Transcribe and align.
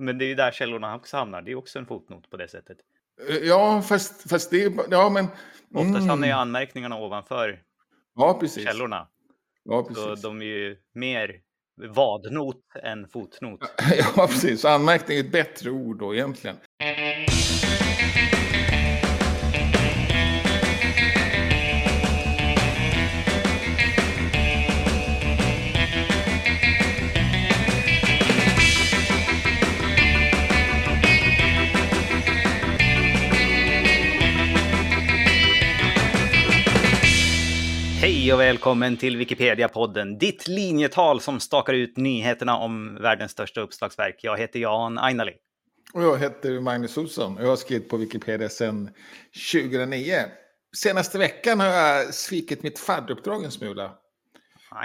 men 0.00 0.18
det 0.18 0.24
är 0.24 0.26
ju 0.26 0.34
där 0.34 0.50
källorna 0.52 0.96
också 0.96 1.16
hamnar. 1.16 1.42
Det 1.42 1.50
är 1.50 1.54
också 1.54 1.78
en 1.78 1.86
fotnot 1.86 2.30
på 2.30 2.36
det 2.36 2.48
sättet. 2.48 2.78
Eh, 3.28 3.36
Ja, 3.36 3.82
fast, 3.82 4.30
fast 4.30 4.50
det 4.50 4.64
är... 4.64 4.72
Ja, 4.90 5.10
men... 5.10 5.26
Oftast 5.74 6.06
hamnar 6.08 6.26
ju 6.26 6.32
Mm. 6.32 6.38
anmärkningarna 6.40 6.96
ovanför 6.98 7.62
Ja, 8.16 8.38
precis. 8.40 8.64
källorna. 8.64 9.08
Ja, 9.64 9.84
Så 9.88 9.94
precis. 9.94 10.22
de 10.22 10.40
är 10.42 10.44
ju 10.46 10.76
mer 10.94 11.40
vadnot 11.94 12.62
än 12.82 13.08
fotnot. 13.08 13.60
Ja, 14.16 14.26
precis. 14.26 14.60
Så 14.60 14.68
anmärkning 14.68 15.16
är 15.18 15.20
ett 15.24 15.32
bättre 15.32 15.70
ord 15.70 15.98
då 15.98 16.14
egentligen. 16.14 16.56
Hej 38.30 38.34
och 38.34 38.40
välkommen 38.40 38.96
till 38.96 39.16
Wikipedia-podden, 39.16 40.18
ditt 40.18 40.48
linjetal 40.48 41.20
som 41.20 41.40
stakar 41.40 41.74
ut 41.74 41.96
nyheterna 41.96 42.56
om 42.56 42.98
världens 43.00 43.32
största 43.32 43.60
uppslagsverk. 43.60 44.20
Jag 44.22 44.38
heter 44.38 44.60
Jan 44.60 44.98
Ainali. 44.98 45.32
Och 45.92 46.02
jag 46.02 46.18
heter 46.18 46.60
Magnus 46.60 46.96
Olsson 46.96 47.36
och 47.36 47.42
jag 47.42 47.48
har 47.48 47.56
skrivit 47.56 47.88
på 47.88 47.96
Wikipedia 47.96 48.48
sedan 48.48 48.90
2009. 49.52 50.14
Senaste 50.76 51.18
veckan 51.18 51.60
har 51.60 51.66
jag 51.66 52.14
svikit 52.14 52.62
mitt 52.62 52.78
fadderuppdrag 52.78 53.44
en 53.44 53.50
smula. 53.50 53.94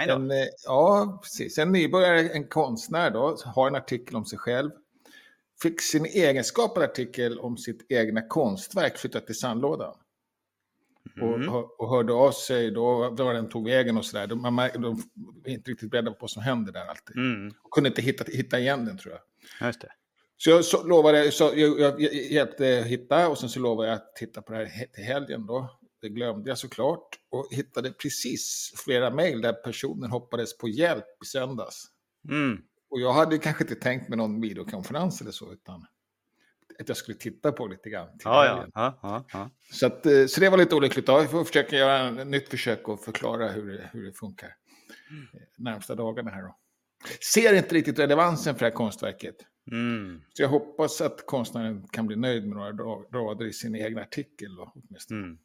En, 0.08 0.30
eh, 0.30 0.36
ja, 0.64 1.20
precis. 1.22 1.58
En 1.58 1.72
nybörjare, 1.72 2.28
en 2.28 2.48
konstnär 2.48 3.10
då, 3.10 3.36
har 3.44 3.66
en 3.66 3.74
artikel 3.74 4.16
om 4.16 4.24
sig 4.24 4.38
själv. 4.38 4.70
Fick 5.62 5.82
sin 5.82 6.06
egenskapade 6.06 6.86
artikel 6.86 7.38
om 7.38 7.56
sitt 7.56 7.86
egna 7.88 8.28
konstverk 8.28 8.98
flyttat 8.98 9.26
till 9.26 9.38
sandlådan. 9.38 9.94
Mm. 11.16 11.48
Och, 11.48 11.80
och 11.80 11.88
hörde 11.90 12.12
av 12.12 12.32
sig 12.32 12.70
då, 12.70 13.14
då 13.16 13.32
den 13.32 13.48
tog 13.48 13.64
vägen 13.64 13.96
och 13.96 14.04
sådär. 14.04 14.26
De, 14.26 14.42
man 14.42 14.54
mär- 14.60 14.78
de 14.78 15.02
är 15.44 15.50
inte 15.52 15.70
riktigt 15.70 15.90
beredda 15.90 16.10
på 16.10 16.16
vad 16.20 16.30
som 16.30 16.42
händer 16.42 16.72
där 16.72 16.86
alltid. 16.86 17.16
Mm, 17.16 17.54
Och 17.62 17.70
kunde 17.70 17.88
inte 17.88 18.02
hitta, 18.02 18.24
hitta 18.24 18.58
igen 18.58 18.84
den 18.84 18.98
tror 18.98 19.14
jag. 19.14 19.68
just 19.68 19.80
det. 19.80 19.88
Så 20.36 20.50
jag 20.50 20.64
så 20.64 20.86
lovade, 20.86 21.30
så 21.30 21.44
jag, 21.54 21.80
jag, 21.80 22.00
jag 22.00 22.14
hjälpte 22.14 22.66
hitta 22.66 23.28
och 23.28 23.38
sen 23.38 23.48
så 23.48 23.60
lovade 23.60 23.88
jag 23.88 23.94
att 23.96 24.16
titta 24.16 24.42
på 24.42 24.52
det 24.52 24.64
här 24.64 24.86
till 24.86 25.04
helgen 25.04 25.46
då. 25.46 25.78
Det 26.00 26.08
glömde 26.08 26.48
jag 26.50 26.58
såklart 26.58 27.08
och 27.30 27.48
hittade 27.50 27.90
precis 27.90 28.72
flera 28.84 29.10
mejl 29.10 29.40
där 29.40 29.52
personen 29.52 30.10
hoppades 30.10 30.58
på 30.58 30.68
hjälp 30.68 31.04
i 31.22 31.26
söndags. 31.26 31.84
Mm. 32.28 32.58
Och 32.90 33.00
jag 33.00 33.12
hade 33.12 33.38
kanske 33.38 33.64
inte 33.64 33.74
tänkt 33.74 34.08
mig 34.08 34.18
någon 34.18 34.40
videokonferens 34.40 35.20
eller 35.20 35.30
så, 35.30 35.52
utan 35.52 35.86
att 36.78 36.88
jag 36.88 36.96
skulle 36.96 37.18
titta 37.18 37.52
på 37.52 37.66
lite 37.66 37.90
grann. 37.90 38.08
Ja, 38.24 38.66
ja. 38.74 38.98
ja, 39.02 39.24
ja. 39.32 39.50
Så, 39.72 39.86
att, 39.86 40.06
eh, 40.06 40.26
så 40.26 40.40
det 40.40 40.48
var 40.48 40.58
lite 40.58 40.74
olyckligt. 40.74 41.06
Då. 41.06 41.12
Jag 41.12 41.30
får 41.30 41.44
försöka 41.44 41.76
göra 41.76 42.20
ett 42.20 42.26
nytt 42.26 42.48
försök 42.48 42.88
och 42.88 43.04
förklara 43.04 43.48
hur 43.48 43.72
det, 43.72 43.90
hur 43.92 44.06
det 44.06 44.12
funkar 44.12 44.46
eh, 44.46 45.40
närmsta 45.58 45.94
dagarna 45.94 46.30
här 46.30 46.42
då. 46.42 46.56
Ser 47.32 47.54
inte 47.54 47.74
riktigt 47.74 47.98
relevansen 47.98 48.54
för 48.54 48.60
det 48.60 48.66
här 48.66 48.76
konstverket. 48.76 49.36
Mm. 49.72 50.22
Så 50.32 50.42
jag 50.42 50.48
hoppas 50.48 51.00
att 51.00 51.26
konstnären 51.26 51.88
kan 51.88 52.06
bli 52.06 52.16
nöjd 52.16 52.48
med 52.48 52.56
några 52.56 52.72
ra- 52.72 53.12
rader 53.12 53.46
i 53.46 53.52
sin 53.52 53.74
egen 53.74 53.98
artikel. 53.98 54.56
Då, 54.56 54.72
åtminstone. 54.74 55.20
Mm. 55.20 55.38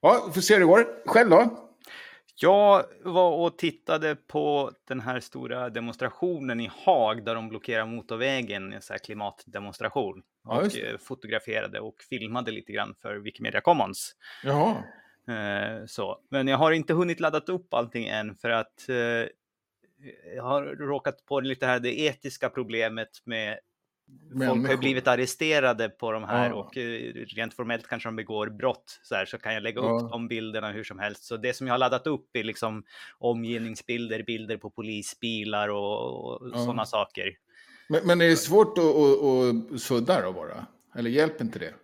Ja, 0.00 0.24
vi 0.26 0.32
får 0.32 0.40
se 0.40 0.54
hur 0.54 0.60
det 0.60 0.66
går. 0.66 1.08
Själv 1.08 1.30
då? 1.30 1.67
Jag 2.40 2.84
var 3.04 3.30
och 3.30 3.58
tittade 3.58 4.16
på 4.16 4.72
den 4.84 5.00
här 5.00 5.20
stora 5.20 5.70
demonstrationen 5.70 6.60
i 6.60 6.70
Haag 6.84 7.24
där 7.24 7.34
de 7.34 7.48
blockerar 7.48 7.86
motorvägen, 7.86 8.72
en 8.72 8.82
sån 8.82 8.94
här 8.94 8.98
klimatdemonstration. 8.98 10.22
Ja, 10.44 10.60
och 10.60 10.78
eh, 10.78 10.98
fotograferade 10.98 11.80
och 11.80 12.02
filmade 12.10 12.50
lite 12.50 12.72
grann 12.72 12.94
för 13.02 13.16
Wikimedia 13.16 13.60
Commons. 13.60 14.16
Jaha. 14.44 14.76
Eh, 15.28 15.86
så. 15.86 16.20
Men 16.30 16.48
jag 16.48 16.58
har 16.58 16.72
inte 16.72 16.94
hunnit 16.94 17.20
laddat 17.20 17.48
upp 17.48 17.74
allting 17.74 18.06
än 18.06 18.34
för 18.34 18.50
att 18.50 18.88
eh, 18.88 18.96
jag 20.36 20.42
har 20.42 20.62
råkat 20.62 21.24
på 21.26 21.40
lite 21.40 21.66
här 21.66 21.80
det 21.80 22.00
etiska 22.00 22.50
problemet 22.50 23.08
med 23.24 23.58
Folk 24.32 24.64
har 24.66 24.70
ju 24.70 24.76
blivit 24.76 25.06
arresterade 25.08 25.88
på 25.88 26.12
de 26.12 26.24
här 26.24 26.48
Ja. 26.48 26.54
och 26.54 26.76
eh, 26.76 27.12
rent 27.14 27.54
formellt 27.54 27.86
kanske 27.88 28.06
de 28.08 28.16
begår 28.16 28.46
brott. 28.46 29.00
Så, 29.02 29.14
här, 29.14 29.26
så 29.26 29.38
kan 29.38 29.54
jag 29.54 29.62
lägga 29.62 29.80
Ja. 29.80 30.00
upp 30.04 30.10
de 30.10 30.28
bilderna 30.28 30.72
hur 30.72 30.84
som 30.84 30.98
helst. 30.98 31.24
Så 31.24 31.36
det 31.36 31.54
som 31.54 31.66
jag 31.66 31.74
har 31.74 31.78
laddat 31.78 32.06
upp 32.06 32.36
är 32.36 32.44
liksom 32.44 32.82
omgivningsbilder, 33.18 34.22
bilder 34.22 34.56
på 34.56 34.70
polisbilar 34.70 35.68
och, 35.68 36.24
och 36.42 36.48
Ja. 36.52 36.58
sådana 36.58 36.84
saker. 36.86 37.36
Men, 37.88 38.06
men 38.06 38.20
är 38.20 38.28
det 38.28 38.36
svårt 38.36 38.78
att, 38.78 38.84
att, 38.84 39.74
att 39.74 39.80
sudda 39.80 40.22
då 40.22 40.32
bara? 40.32 40.66
Eller 40.96 41.10
hjälper 41.10 41.44
inte 41.44 41.58
det? 41.58 41.74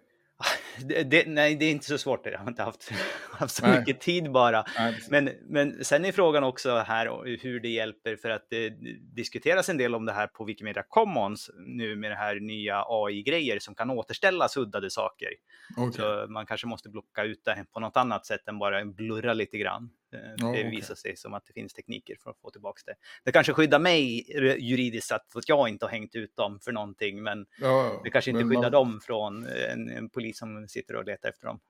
Det, 0.79 1.03
det, 1.03 1.29
nej, 1.29 1.55
det 1.57 1.65
är 1.65 1.71
inte 1.71 1.87
så 1.87 1.99
svårt. 1.99 2.27
Jag 2.27 2.39
har 2.39 2.49
inte 2.49 2.63
haft, 2.63 2.91
haft 3.31 3.55
så 3.55 3.67
Nej. 3.67 3.79
mycket 3.79 4.01
tid 4.01 4.33
bara. 4.33 4.65
Nej. 4.79 5.01
Men, 5.11 5.31
men 5.49 5.85
sen 5.85 6.05
är 6.05 6.13
frågan 6.13 6.45
också 6.45 6.77
här 6.77 7.37
hur 7.43 7.61
det 7.61 7.69
hjälper 7.69 8.17
för 8.17 8.31
att 8.31 8.47
det 8.51 8.71
diskuteras 9.15 9.69
en 9.69 9.77
del 9.77 9.95
om 9.95 10.07
det 10.07 10.13
här 10.13 10.27
på 10.27 10.45
Wikimedia 10.45 10.83
Commons 10.89 11.51
nu 11.67 11.97
med 11.97 12.11
det 12.11 12.17
här 12.17 12.41
nya 12.41 12.85
AI-grejer 12.89 13.59
som 13.59 13.75
kan 13.75 13.91
återställa 13.91 14.49
suddade 14.49 14.91
saker. 14.91 15.29
Okej. 15.77 15.93
Så 15.93 16.27
man 16.29 16.47
kanske 16.47 16.67
måste 16.67 16.89
blocka 16.89 17.25
ut 17.25 17.45
det 17.45 17.65
på 17.73 17.81
något 17.81 17.97
annat 17.97 18.27
sätt 18.27 18.49
än 18.49 18.59
bara 18.59 18.85
blurra 18.85 19.33
lite 19.33 19.59
grann. 19.59 19.91
Eh, 20.15 20.21
Ja, 20.37 20.47
det 20.47 20.51
okej. 20.51 20.71
visar 20.71 20.95
sig 20.95 21.17
som 21.17 21.35
att 21.35 21.47
det 21.47 21.53
finns 21.53 21.73
tekniker 21.73 22.17
för 22.23 22.31
att 22.31 22.39
få 22.41 22.51
tillbaka 22.51 22.83
det. 22.87 22.95
Det 23.25 23.33
kanske 23.33 23.53
skyddar 23.53 23.79
mig 23.79 24.27
juridiskt 24.65 25.09
sett 25.09 25.37
att 25.37 25.49
jag 25.49 25.69
inte 25.69 25.85
har 25.85 25.91
hängt 25.91 26.15
ut 26.15 26.37
dem 26.37 26.61
för 26.61 26.73
någonting, 26.73 27.23
men 27.23 27.47
Ja, 27.61 28.01
det 28.05 28.11
kanske 28.11 28.31
inte 28.31 28.45
skyddar 28.45 28.63
man- 28.63 28.73
dem 28.73 29.01
från 29.03 29.47
en, 29.47 29.91
en 29.91 30.09
polis 30.09 30.39
som 30.39 30.69
sitter 30.69 30.97
och 30.97 31.05
letar 31.05 31.29
efter 31.29 31.47
dem. 31.47 31.61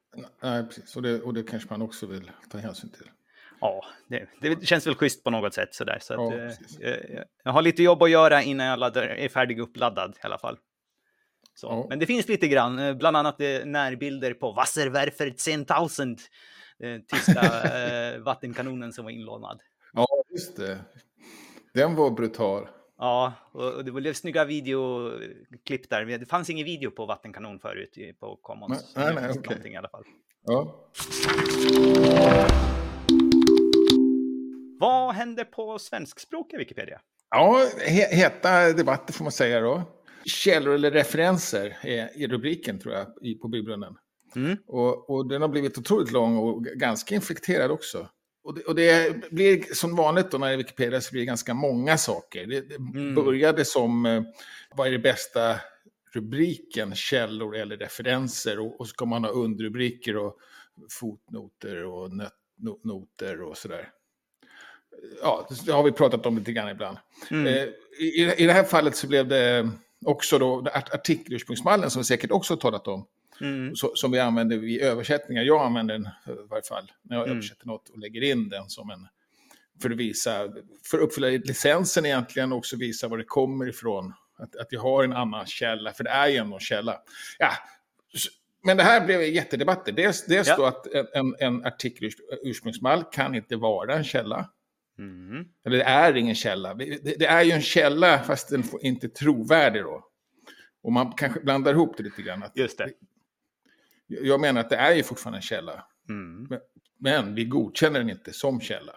Nej, 0.42 0.64
precis. 0.66 0.96
Och 0.96 1.02
det, 1.02 1.20
och 1.22 1.34
det 1.34 1.42
kanske 1.42 1.70
man 1.70 1.82
också 1.82 2.06
vill 2.06 2.30
ta 2.50 2.58
hänsyn 2.58 2.90
till. 2.90 3.10
Ja, 3.60 3.84
det, 4.08 4.28
det 4.40 4.66
känns 4.66 4.86
väl 4.86 4.94
schysst 4.94 5.24
på 5.24 5.30
något 5.30 5.54
sätt 5.54 5.74
sådär. 5.74 5.98
Så 6.00 6.14
Ja, 6.14 6.46
att, 6.46 6.82
eh, 6.82 6.90
eh, 6.90 7.22
jag 7.44 7.52
har 7.52 7.62
lite 7.62 7.82
jobb 7.82 8.02
att 8.02 8.10
göra 8.10 8.42
innan 8.42 8.66
jag 8.66 8.78
laddar, 8.78 9.02
är 9.02 9.28
färdig 9.28 9.58
uppladdad 9.60 10.10
i 10.22 10.26
alla 10.26 10.38
fall. 10.38 10.58
Så. 11.54 11.66
Ja. 11.66 11.86
Men 11.88 11.98
det 11.98 12.06
finns 12.06 12.28
lite 12.28 12.48
grann, 12.48 12.98
bland 12.98 13.16
annat 13.16 13.38
närbilder 13.64 14.34
på 14.34 14.52
Wasserwerfer 14.52 15.26
10.000, 15.26 16.18
eh, 16.82 17.00
tyska 17.08 17.62
eh, 17.78 18.18
vattenkanonen 18.20 18.92
som 18.92 19.04
var 19.04 19.10
inlånad. 19.12 19.60
Ja, 19.92 20.06
just 20.32 20.56
det. 20.56 20.78
Den 21.74 21.94
var 21.94 22.10
brutal. 22.10 22.68
Ja, 22.98 23.32
och 23.52 23.84
det 23.84 23.90
lite 24.00 24.18
snygga 24.18 24.44
videoklipp 24.44 25.90
där. 25.90 26.04
Det 26.04 26.26
fanns 26.26 26.50
ingen 26.50 26.64
video 26.64 26.90
på 26.90 27.06
vattenkanon 27.06 27.58
förut 27.58 27.98
på 28.20 28.36
Commons. 28.36 28.92
Nej, 28.96 29.14
nej, 29.14 29.34
någonting 29.34 29.74
i 29.74 29.76
alla 29.76 29.88
fall. 29.88 30.04
Ja. 30.46 30.90
Vad 34.80 35.14
händer 35.14 35.44
på 35.44 35.78
svenskspråkiga 35.78 36.58
Wikipedia? 36.58 37.00
Ja, 37.30 37.66
he- 37.86 38.14
heta 38.14 38.72
debatter 38.72 39.12
får 39.12 39.24
man 39.24 39.32
säga 39.32 39.60
då. 39.60 39.82
Källor 40.24 40.74
eller 40.74 40.90
referenser 40.90 41.76
är 41.82 42.18
i 42.18 42.26
rubriken 42.26 42.78
tror 42.78 42.94
jag 42.94 43.06
på 43.40 43.48
bybrunnen. 43.48 43.96
Mm. 44.36 44.56
Och, 44.66 45.10
och 45.10 45.26
den 45.28 45.42
har 45.42 45.48
blivit 45.48 45.78
otroligt 45.78 46.10
lång 46.12 46.36
och 46.36 46.64
ganska 46.64 47.14
infekterad 47.14 47.70
också. 47.70 48.08
Och 48.44 48.54
det, 48.54 48.64
och 48.64 48.74
det 48.74 49.16
blir 49.30 49.74
som 49.74 49.96
vanligt 49.96 50.30
då 50.30 50.38
när 50.38 50.46
det 50.46 50.52
är 50.52 50.56
Wikipedia 50.56 51.00
så 51.00 51.10
blir 51.12 51.20
det 51.22 51.26
ganska 51.26 51.54
många 51.54 51.98
saker. 51.98 52.46
Det, 52.46 52.60
det 52.60 52.74
Mm. 52.74 53.14
började 53.14 53.64
som, 53.64 54.06
eh, 54.06 54.22
vad 54.76 54.86
är 54.86 54.90
det 54.90 54.98
bästa 54.98 55.56
rubriken, 56.12 56.94
källor 56.94 57.56
eller 57.56 57.76
referenser 57.76 58.58
och, 58.58 58.80
och 58.80 58.86
så 58.86 58.90
ska 58.90 59.04
man 59.04 59.24
ha 59.24 59.30
underrubriker 59.30 60.16
och 60.16 60.36
fotnoter 60.90 61.84
och 61.84 62.10
noter 62.82 63.42
och 63.42 63.56
sådär. 63.56 63.88
Ja, 65.22 65.48
det 65.66 65.72
har 65.72 65.82
vi 65.82 65.92
pratat 65.92 66.26
om 66.26 66.38
lite 66.38 66.52
grann 66.52 66.68
ibland. 66.68 66.98
Mm. 67.30 67.46
Eh, 67.46 67.68
i, 68.00 68.34
I 68.38 68.46
det 68.46 68.52
här 68.52 68.64
fallet 68.64 68.96
så 68.96 69.06
blev 69.06 69.28
det 69.28 69.70
också 70.06 70.38
då 70.38 70.58
art- 70.74 70.94
artikelursprungsmallen 70.94 71.90
som 71.90 72.00
vi 72.00 72.04
säkert 72.04 72.30
också 72.30 72.56
talat 72.56 72.88
om. 72.88 73.06
Mm. 73.40 73.76
Så, 73.76 73.92
som 73.94 74.10
vi 74.12 74.18
använder 74.20 74.64
i 74.64 74.80
översättningar. 74.80 75.42
Jag 75.42 75.66
använder 75.66 75.94
den 75.94 76.06
eh, 76.06 76.32
i 76.32 76.46
varje 76.50 76.62
fall 76.62 76.92
när 77.02 77.16
jag 77.16 77.24
Mm. 77.26 77.36
översätter 77.36 77.66
något 77.66 77.88
och 77.88 77.98
lägger 77.98 78.22
in 78.22 78.48
den 78.48 78.68
som 78.68 78.90
en... 78.90 79.06
För 79.82 79.90
att 79.90 79.96
visa, 79.96 80.48
för 80.84 80.98
att 80.98 81.04
uppfylla 81.04 81.28
licensen 81.28 82.06
egentligen 82.06 82.52
och 82.52 82.58
också 82.58 82.76
visa 82.76 83.08
var 83.08 83.18
det 83.18 83.24
kommer 83.24 83.68
ifrån. 83.68 84.12
Att, 84.38 84.56
att 84.56 84.66
jag 84.70 84.80
har 84.80 85.04
en 85.04 85.12
annan 85.12 85.46
källa, 85.46 85.92
för 85.92 86.04
det 86.04 86.10
är 86.10 86.28
ju 86.28 86.36
ändå 86.36 86.54
en 86.56 86.60
källa. 86.60 87.00
Ja, 87.38 87.50
men 88.66 88.76
det 88.76 88.82
här 88.82 89.06
blev 89.06 89.22
jättedebatter. 89.22 89.92
Dels, 89.92 90.26
dels 90.26 90.48
Ja. 90.48 90.56
då 90.56 90.64
att 90.64 90.86
en, 90.86 91.06
en, 91.14 91.34
en 91.38 91.66
artikelursprungsmall 91.66 93.04
kan 93.12 93.34
inte 93.34 93.56
vara 93.56 93.94
en 93.94 94.04
källa. 94.04 94.50
Mm. 94.98 95.44
Eller 95.66 95.76
det 95.78 95.84
är 95.84 96.16
ingen 96.16 96.34
källa. 96.34 96.74
Det, 96.74 97.18
det 97.18 97.26
är 97.26 97.42
ju 97.42 97.50
en 97.52 97.62
källa 97.62 98.18
fast 98.18 98.48
den 98.50 98.62
får 98.62 98.84
inte 98.84 99.06
är 99.06 99.08
trovärdig 99.08 99.82
då. 99.82 100.04
Och 100.82 100.92
man 100.92 101.12
kanske 101.12 101.40
blandar 101.40 101.72
ihop 101.72 101.96
det 101.96 102.02
lite 102.02 102.22
grann. 102.22 102.42
Att 102.42 102.56
Just 102.56 102.78
det. 102.78 102.90
Jag 104.06 104.40
menar 104.40 104.60
att 104.60 104.70
det 104.70 104.76
är 104.76 104.94
ju 104.94 105.02
fortfarande 105.02 105.38
en 105.38 105.42
källa. 105.42 105.84
Mm. 106.08 106.48
Men 106.98 107.34
vi 107.34 107.44
godkänner 107.44 108.00
den 108.00 108.10
inte 108.10 108.32
som 108.32 108.60
källa. 108.60 108.96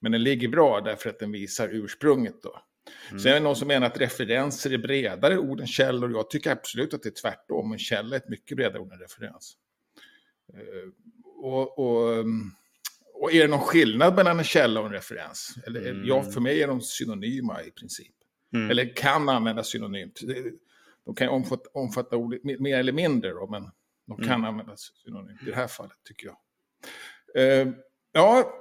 Men 0.00 0.12
den 0.12 0.22
ligger 0.22 0.48
bra 0.48 0.80
därför 0.80 1.10
att 1.10 1.18
den 1.18 1.32
visar 1.32 1.68
ursprunget 1.72 2.42
då. 2.42 2.62
Mm. 3.08 3.20
Sen 3.20 3.30
är 3.30 3.34
det 3.34 3.40
någon 3.40 3.56
som 3.56 3.68
menar 3.68 3.86
att 3.86 4.00
referenser 4.00 4.72
är 4.72 4.78
bredare 4.78 5.38
ord 5.38 5.60
än 5.60 5.66
källor. 5.66 6.12
Jag 6.12 6.30
tycker 6.30 6.50
absolut 6.50 6.94
att 6.94 7.02
det 7.02 7.08
är 7.08 7.20
tvärtom. 7.22 7.72
En 7.72 7.78
källa 7.78 8.16
är 8.16 8.20
ett 8.20 8.28
mycket 8.28 8.56
bredare 8.56 8.82
ord 8.82 8.92
än 8.92 8.98
referens. 8.98 9.56
Uh, 10.54 10.90
och, 11.44 11.78
och, 11.78 12.12
mm, 12.12 12.50
och, 13.14 13.32
är 13.32 13.42
det 13.42 13.48
någon 13.48 13.60
skillnad 13.60 14.14
mellan 14.14 14.38
en 14.38 14.44
källa 14.44 14.80
och 14.80 14.86
en 14.86 14.92
referens? 14.92 15.54
Eller, 15.66 15.90
mm. 15.90 16.06
Ja, 16.06 16.22
för 16.22 16.40
mig 16.40 16.62
är 16.62 16.68
de 16.68 16.80
synonyma 16.80 17.62
i 17.62 17.70
princip. 17.70 18.14
Mm. 18.54 18.70
Eller 18.70 18.96
kan 18.96 19.28
användas 19.28 19.68
synonymt. 19.68 20.20
De 21.04 21.14
kan 21.14 21.28
omfatta, 21.28 21.70
omfatta 21.72 22.16
ord 22.16 22.38
mer 22.42 22.78
eller 22.78 22.92
mindre, 22.92 23.30
då, 23.30 23.46
men 23.46 23.70
de 24.06 24.16
kan 24.16 24.34
mm. 24.34 24.44
användas 24.44 24.80
synonymt 24.80 25.42
i 25.42 25.44
det 25.44 25.56
här 25.56 25.66
fallet, 25.66 25.96
tycker 26.04 26.26
jag. 26.26 26.36
Uh, 27.38 27.74
ja, 28.12 28.52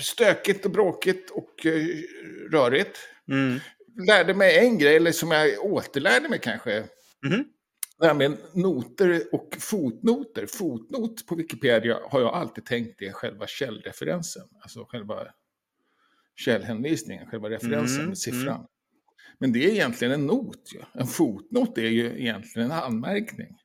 stökigt 0.00 0.64
och 0.64 0.70
bråkigt 0.70 1.30
och 1.30 1.66
uh, 1.66 2.02
rörigt. 2.50 2.98
Mm. 3.30 3.60
Lärde 4.06 4.34
mig 4.34 4.58
en 4.58 4.78
grej, 4.78 4.96
eller 4.96 5.12
som 5.12 5.30
jag 5.30 5.64
återlärde 5.64 6.28
mig 6.28 6.38
kanske. 6.38 6.88
Mm. 7.26 7.44
Med 8.18 8.38
noter 8.54 9.22
och 9.32 9.56
fotnoter. 9.60 10.46
Fotnot 10.46 11.26
på 11.26 11.34
Wikipedia 11.34 11.98
har 12.10 12.20
jag 12.20 12.34
alltid 12.34 12.64
tänkt 12.64 13.02
är 13.02 13.12
själva 13.12 13.46
källreferensen. 13.46 14.48
Alltså 14.60 14.84
själva 14.84 15.26
källhänvisningen, 16.36 17.26
själva 17.26 17.50
referensen 17.50 17.96
mm. 17.96 18.08
med 18.08 18.18
siffran. 18.18 18.56
Mm. 18.56 18.66
Men 19.38 19.52
det 19.52 19.64
är 19.64 19.70
egentligen 19.70 20.14
en 20.14 20.26
not. 20.26 20.70
Ja. 20.74 21.00
En 21.00 21.06
fotnot 21.06 21.78
är 21.78 21.82
ju 21.82 22.20
egentligen 22.20 22.70
en 22.70 22.78
anmärkning. 22.78 23.56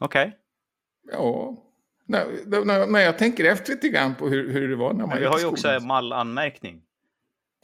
Okej. 0.00 0.26
Okay. 0.26 1.18
Ja. 1.18 1.56
När, 2.06 3.00
jag 3.00 3.18
tänker 3.18 3.44
efter 3.44 3.72
lite 3.72 3.88
grann 3.88 4.14
på 4.14 4.28
hur, 4.28 4.52
hur 4.52 4.68
det 4.68 4.76
var 4.76 4.92
när 4.92 5.06
man 5.06 5.18
Vi 5.18 5.24
har 5.24 5.38
ju 5.38 5.46
också 5.46 5.68
en 5.68 5.86
mallanmärkning. 5.86 6.82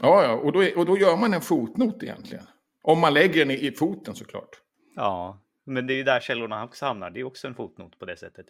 Ja, 0.02 0.22
ja. 0.22 0.32
Och, 0.32 0.52
då, 0.52 0.64
och 0.76 0.86
då 0.86 0.98
gör 0.98 1.16
man 1.16 1.34
en 1.34 1.40
fotnot 1.40 2.02
egentligen. 2.02 2.44
Om 2.82 3.00
man 3.00 3.14
lägger 3.14 3.38
den 3.38 3.50
i, 3.50 3.66
i 3.66 3.72
foten 3.72 4.14
såklart. 4.14 4.60
Ja, 4.96 5.42
men 5.64 5.86
det 5.86 5.94
är 5.94 5.96
ju 5.96 6.02
där 6.02 6.20
källorna 6.20 6.64
också 6.64 6.86
hamnar. 6.86 7.10
Det 7.10 7.20
är 7.20 7.24
också 7.24 7.46
en 7.46 7.54
fotnot 7.54 7.98
på 7.98 8.04
det 8.04 8.16
sättet. 8.16 8.46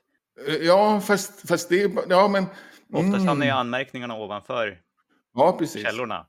Eh, 0.49 0.55
ja, 0.55 1.00
fast, 1.00 1.49
fast 1.49 1.69
det 1.69 1.83
är... 1.83 1.91
Ja, 2.09 2.29
men... 2.29 2.44
Oftast 2.93 3.15
mm. 3.15 3.29
hamnar 3.29 3.47
ju 3.47 3.53
anmärkningarna 3.53 4.17
ovanför 4.17 4.81
ja, 5.35 5.56
precis. 5.59 5.83
källorna. 5.83 6.27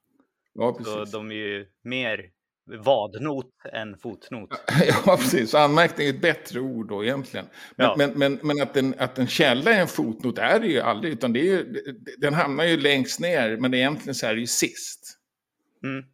Ja, 0.53 0.73
precis. 0.73 0.93
Så 0.93 1.05
de 1.05 1.31
är 1.31 1.35
ju 1.35 1.67
mer 1.83 2.29
vadnot 2.67 3.51
än 3.73 3.97
fotnot. 3.97 4.49
Ja, 4.87 5.17
precis. 5.17 5.53
Anmärkning 5.53 6.07
är 6.07 6.13
ett 6.13 6.21
bättre 6.21 6.59
ord 6.59 6.87
då 6.87 7.03
egentligen. 7.03 7.45
Men, 7.75 7.85
ja. 7.85 7.95
men, 7.97 8.11
men, 8.11 8.39
men, 8.43 8.61
att, 8.61 8.77
en, 8.77 8.95
att 8.97 9.19
en 9.19 9.27
källa 9.27 9.71
är 9.71 9.81
en 9.81 9.87
fotnot 9.87 10.37
är 10.37 10.59
det 10.59 10.67
ju 10.67 10.79
aldrig. 10.79 11.13
Utan 11.13 11.33
det 11.33 11.39
är 11.39 11.43
ju, 11.43 11.83
den 12.17 12.33
hamnar 12.33 12.63
ju 12.63 12.77
längst 12.77 13.19
ner, 13.19 13.57
men 13.57 13.73
egentligen 13.73 14.15
så 14.15 14.27
är 14.27 14.33
det 14.33 14.39
ju 14.39 14.47
sist. 14.47 15.17
Mm. 15.83 16.05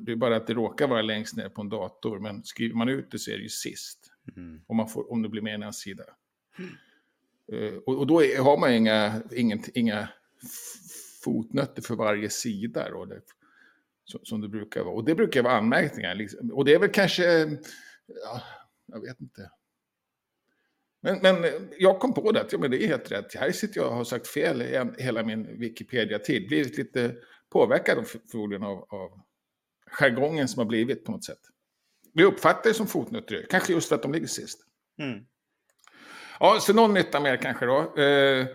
Det 0.00 0.12
är 0.12 0.16
bara 0.16 0.36
att 0.36 0.46
det 0.46 0.54
råkar 0.54 0.88
vara 0.88 1.02
längst 1.02 1.36
ner 1.36 1.48
på 1.48 1.60
en 1.60 1.68
dator, 1.68 2.18
men 2.18 2.44
skriver 2.44 2.74
man 2.74 2.88
ut 2.88 3.10
det 3.10 3.18
så 3.18 3.30
är 3.30 3.36
det 3.36 3.42
ju 3.42 3.48
sist. 3.48 3.98
Mm. 4.36 4.60
Om, 4.66 4.76
man 4.76 4.88
får, 4.88 5.12
om 5.12 5.22
det 5.22 5.28
blir 5.28 5.42
mer 5.42 5.54
än 5.54 5.62
en 5.62 5.72
sida. 5.72 6.04
Mm. 6.58 6.70
Uh, 7.52 7.78
och, 7.78 7.98
och, 7.98 8.06
då 8.06 8.24
är, 8.24 8.42
har 8.42 8.58
man 8.58 8.72
inga, 8.72 9.22
inga, 9.32 9.58
inga 9.74 10.08
fotnötter 11.24 11.82
för 11.82 11.94
varje 11.94 12.30
sida. 12.30 12.90
Då, 12.90 13.04
det, 13.04 13.20
som, 14.22 14.40
det 14.40 14.48
brukar 14.48 14.84
vara. 14.84 14.94
Och 14.94 15.04
det 15.04 15.14
brukar 15.14 15.42
vara 15.42 15.54
anmärkningar. 15.54 16.14
Liksom. 16.14 16.50
Och 16.52 16.64
det 16.64 16.74
är 16.74 16.78
väl 16.78 16.90
kanske, 16.90 17.22
ja, 18.06 18.42
jag 18.86 19.00
vet 19.00 19.20
inte. 19.20 19.50
Men, 21.00 21.18
men 21.22 21.68
jag 21.78 21.98
kom 21.98 22.14
på 22.14 22.32
det, 22.32 22.40
att 22.40 22.52
ja, 22.52 22.58
men 22.58 22.70
det 22.70 22.84
är 22.84 22.88
helt 22.88 23.12
rätt. 23.12 23.34
Här 23.34 23.52
sitter 23.52 23.80
jag 23.80 23.88
och 23.88 23.96
har 23.96 24.04
sagt 24.04 24.26
fel 24.26 24.60
hela 24.98 25.22
min 25.22 25.58
Wikipedia-tid. 25.58 26.48
Blivit 26.48 26.78
lite 26.78 27.14
påverkad 27.50 28.06
förmodligen 28.30 28.62
av, 28.62 28.86
av 28.88 29.20
jargongen 29.90 30.48
som 30.48 30.60
har 30.60 30.66
blivit 30.66 31.04
på 31.04 31.12
något 31.12 31.24
sätt. 31.24 31.40
Vi 32.14 32.24
uppfattar 32.24 32.70
det 32.70 32.74
som 32.74 32.86
fotnoter, 32.86 33.46
kanske 33.50 33.72
just 33.72 33.88
för 33.88 33.94
att 33.94 34.02
de 34.02 34.12
ligger 34.12 34.26
sist. 34.26 34.60
Mm. 34.98 35.24
Ja, 36.40 36.58
så 36.60 36.72
någon 36.72 36.94
nytta 36.94 37.20
mer 37.20 37.36
kanske 37.36 37.66
då. 37.66 38.02
Eh, 38.02 38.46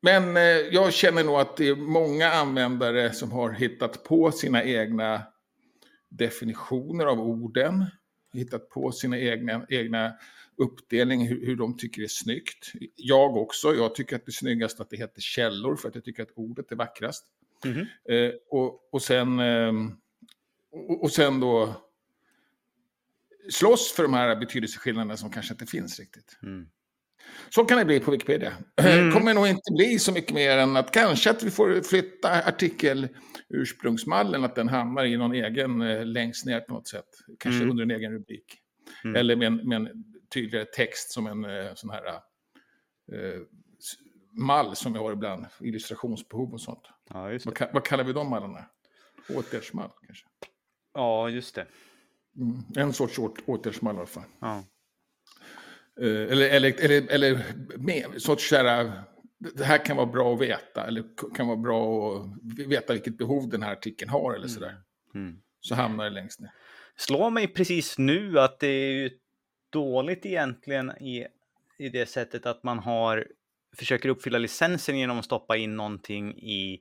men 0.00 0.36
eh, 0.36 0.42
jag 0.42 0.92
känner 0.92 1.24
nog 1.24 1.36
att 1.36 1.56
det 1.56 1.68
är 1.68 1.76
många 1.76 2.30
användare 2.30 3.12
som 3.12 3.32
har 3.32 3.50
hittat 3.50 4.04
på 4.04 4.32
sina 4.32 4.64
egna 4.64 5.22
definitioner 6.08 7.06
av 7.06 7.20
orden. 7.20 7.84
Hittat 8.32 8.68
på 8.70 8.92
sina 8.92 9.18
egna, 9.18 9.66
egna 9.68 10.12
uppdelning, 10.56 11.26
hur, 11.26 11.46
hur 11.46 11.56
de 11.56 11.76
tycker 11.76 12.00
det 12.00 12.06
är 12.06 12.08
snyggt. 12.08 12.72
Jag 12.96 13.36
också, 13.36 13.74
jag 13.74 13.94
tycker 13.94 14.16
att 14.16 14.26
det 14.26 14.30
är 14.30 14.32
snyggast 14.32 14.80
att 14.80 14.90
det 14.90 14.96
heter 14.96 15.20
källor 15.20 15.76
för 15.76 15.88
att 15.88 15.94
jag 15.94 16.04
tycker 16.04 16.22
att 16.22 16.32
ordet 16.34 16.72
är 16.72 16.76
vackrast. 16.76 17.24
Mm 17.64 17.76
-hmm. 17.76 18.28
eh, 18.28 18.32
och, 18.50 18.88
och, 18.92 19.02
sen, 19.02 19.40
eh, 19.40 19.72
och, 20.72 21.02
och, 21.02 21.12
sen 21.12 21.40
då 21.40 21.74
slåss 23.50 23.92
för 23.92 24.02
de 24.02 24.14
här 24.14 24.36
betydelseskillnaderna 24.36 25.16
som 25.16 25.30
kanske 25.30 25.54
inte 25.54 25.66
finns 25.66 26.00
riktigt. 26.00 26.38
Mm. 26.42 26.68
Så 27.50 27.64
kan 27.64 27.78
det 27.78 27.84
bli 27.84 28.00
på 28.00 28.10
Wikipedia. 28.10 28.52
Mm. 28.76 29.12
kommer 29.12 29.34
nog 29.34 29.46
inte 29.46 29.72
bli 29.72 29.98
så 29.98 30.12
mycket 30.12 30.34
mer 30.34 30.58
än 30.58 30.76
att 30.76 30.90
kanske 30.90 31.30
att 31.30 31.42
vi 31.42 31.50
får 31.50 31.82
flytta 31.82 32.48
artikelursprungsmallen, 32.48 34.44
att 34.44 34.54
den 34.54 34.68
hamnar 34.68 35.04
i 35.04 35.16
någon 35.16 35.32
egen 35.32 35.82
eh, 35.82 36.04
längst 36.04 36.46
ner 36.46 36.60
på 36.60 36.74
något 36.74 36.88
sätt. 36.88 37.08
Kanske 37.38 37.62
mm. 37.62 37.70
under 37.70 37.84
en 37.84 37.90
egen 37.90 38.12
rubrik. 38.12 38.58
Mm. 39.04 39.16
Eller 39.16 39.36
med 39.36 39.46
en, 39.46 39.68
med 39.68 39.76
en, 39.76 40.04
tydligare 40.34 40.64
text 40.64 41.10
som 41.10 41.26
en 41.26 41.44
eh, 41.44 41.74
sån 41.74 41.90
här 41.90 42.06
eh, 43.12 43.40
mall 44.32 44.76
som 44.76 44.92
vi 44.92 44.98
har 44.98 45.12
ibland, 45.12 45.46
illustrationsbehov 45.60 46.52
och 46.52 46.60
sånt. 46.60 46.82
Ja, 47.08 47.38
vad, 47.44 47.68
vad, 47.72 47.84
kallar 47.84 48.04
vi 48.04 48.12
de 48.12 48.30
mallarna? 48.30 48.64
Åtgärdsmall 49.28 49.90
kanske? 50.06 50.26
Ja, 50.94 51.28
just 51.28 51.54
det. 51.54 51.66
Mm. 52.36 52.62
En 52.76 52.92
sorts 52.92 53.18
åtgärdsmall 53.46 53.94
i 53.94 53.98
alla 53.98 54.06
fall. 54.06 54.22
Ja. 54.40 54.64
Eh, 56.00 56.32
eller, 56.32 56.48
eller, 56.50 56.84
eller, 56.84 57.12
eller 57.12 57.44
med, 57.76 58.22
sorts 58.22 58.48
så 58.48 58.56
det 59.38 59.64
här 59.64 59.84
kan 59.84 59.96
vara 59.96 60.06
bra 60.06 60.34
att 60.34 60.40
veta, 60.40 60.86
eller 60.86 61.04
kan 61.34 61.46
vara 61.46 61.56
bra 61.56 62.12
att 62.16 62.66
veta 62.66 62.92
vilket 62.92 63.18
behov 63.18 63.48
den 63.48 63.62
här 63.62 63.72
artikeln 63.72 64.10
har 64.10 64.34
eller 64.34 64.48
sådär. 64.48 64.76
Mm. 65.14 65.26
Mm. 65.28 65.40
Så 65.60 65.74
hamnar 65.74 66.04
det 66.04 66.10
längst 66.10 66.40
ner. 66.40 66.50
Slår 66.96 67.30
mig 67.30 67.48
precis 67.48 67.98
nu 67.98 68.40
att 68.40 68.60
det 68.60 68.66
är 68.66 68.92
ju 68.92 69.10
dåligt 69.70 70.26
egentligen 70.26 70.90
i, 70.90 71.26
i 71.78 71.88
det 71.88 72.06
sättet 72.06 72.46
att 72.46 72.62
man 72.62 72.78
har 72.78 73.26
försöker 73.76 74.08
uppfylla 74.08 74.38
licensen 74.38 74.98
genom 74.98 75.18
att 75.18 75.24
stoppa 75.24 75.56
in 75.56 75.76
någonting 75.76 76.38
i, 76.38 76.80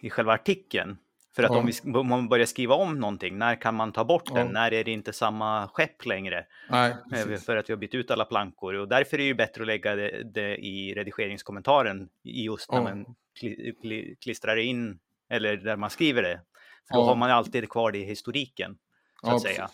i 0.00 0.10
själva 0.10 0.32
artikeln. 0.32 0.96
För 1.36 1.42
att 1.42 1.50
ja. 1.50 1.58
om, 1.58 1.66
vi, 1.66 1.98
om 1.98 2.08
man 2.08 2.28
börjar 2.28 2.46
skriva 2.46 2.74
om 2.74 3.00
någonting, 3.00 3.38
när 3.38 3.56
kan 3.56 3.74
man 3.74 3.92
ta 3.92 4.04
bort 4.04 4.34
den? 4.34 4.52
När 4.52 4.74
är 4.74 4.84
det 4.84 4.90
inte 4.90 5.12
samma 5.12 5.68
skepp 5.68 6.06
längre? 6.06 6.46
Nej, 6.70 6.94
eh, 7.12 7.36
för 7.36 7.56
att 7.56 7.68
vi 7.68 7.72
har 7.72 7.78
bytt 7.78 7.94
ut 7.94 8.10
alla 8.10 8.24
plankor. 8.24 8.74
Och 8.74 8.88
därför 8.88 9.16
är 9.16 9.18
det 9.18 9.24
ju 9.24 9.34
bättre 9.34 9.60
att 9.60 9.66
lägga 9.66 9.94
det, 9.94 10.22
det 10.34 10.56
i 10.56 10.94
redigeringskommentaren 10.94 12.08
just 12.22 12.72
när 12.72 12.78
ja. 12.78 12.84
man 12.84 13.14
kli, 13.40 13.74
kli, 13.82 14.16
klistrar 14.20 14.56
in, 14.56 14.98
eller 15.30 15.56
där 15.56 15.76
man 15.76 15.90
skriver 15.90 16.22
det. 16.22 16.40
För 16.88 16.94
då 16.94 17.02
har 17.02 17.16
man 17.16 17.30
alltid 17.30 17.68
kvar 17.68 17.92
det 17.92 17.98
i 17.98 18.04
historiken, 18.04 18.76
så 19.22 19.30
att 19.30 19.42
säga. 19.42 19.68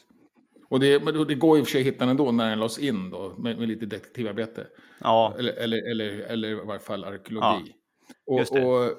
Och 0.68 0.80
det, 0.80 0.98
det 1.24 1.34
går 1.34 1.58
i 1.58 1.62
och 1.62 1.66
för 1.66 1.70
sig 1.70 1.80
att 1.80 1.86
hitta 1.86 1.98
den 1.98 2.08
ändå 2.08 2.32
när 2.32 2.50
den 2.50 2.58
lades 2.58 2.78
in 2.78 3.10
då, 3.10 3.34
med, 3.38 3.58
med 3.58 3.68
lite 3.68 3.86
detektivarbete. 3.86 4.66
Ja. 5.00 5.34
Eller, 5.38 5.52
eller, 5.52 5.90
eller, 5.90 6.20
eller 6.20 6.48
i 6.48 6.54
varje 6.54 6.80
fall 6.80 7.04
arkeologi. 7.04 7.74
Ja, 8.26 8.34
och, 8.34 8.40
och, 8.40 8.92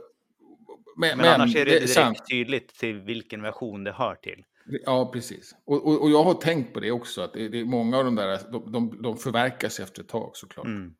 men, 0.98 1.18
men, 1.18 1.28
annars 1.28 1.56
är 1.56 1.66
det, 1.66 1.80
det 1.80 1.86
direkt 1.86 2.30
tydligt 2.30 2.74
till 2.74 3.02
vilken 3.02 3.42
version 3.42 3.84
det 3.84 3.92
hör 3.92 4.16
till. 4.16 4.44
Ja, 4.86 5.12
precis. 5.14 5.56
Och, 5.66 5.88
och, 5.88 6.02
och 6.02 6.12
jag 6.12 6.24
har 6.24 6.34
tänkt 6.34 6.74
på 6.74 6.80
det 6.80 6.92
också, 6.92 7.22
att 7.22 7.34
det, 7.34 7.50
det 7.50 7.60
är 7.60 7.66
många 7.66 7.98
av 7.98 8.06
de 8.06 8.16
där, 8.16 8.40
de, 8.52 8.72
de, 8.72 9.02
de 9.02 9.18
förverkas 9.18 9.80
efter 9.80 10.02
ett 10.02 10.08
tag 10.08 10.32
såklart. 10.34 10.66
Mm. 10.66 10.94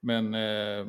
Men, 0.00 0.34
eh, 0.34 0.86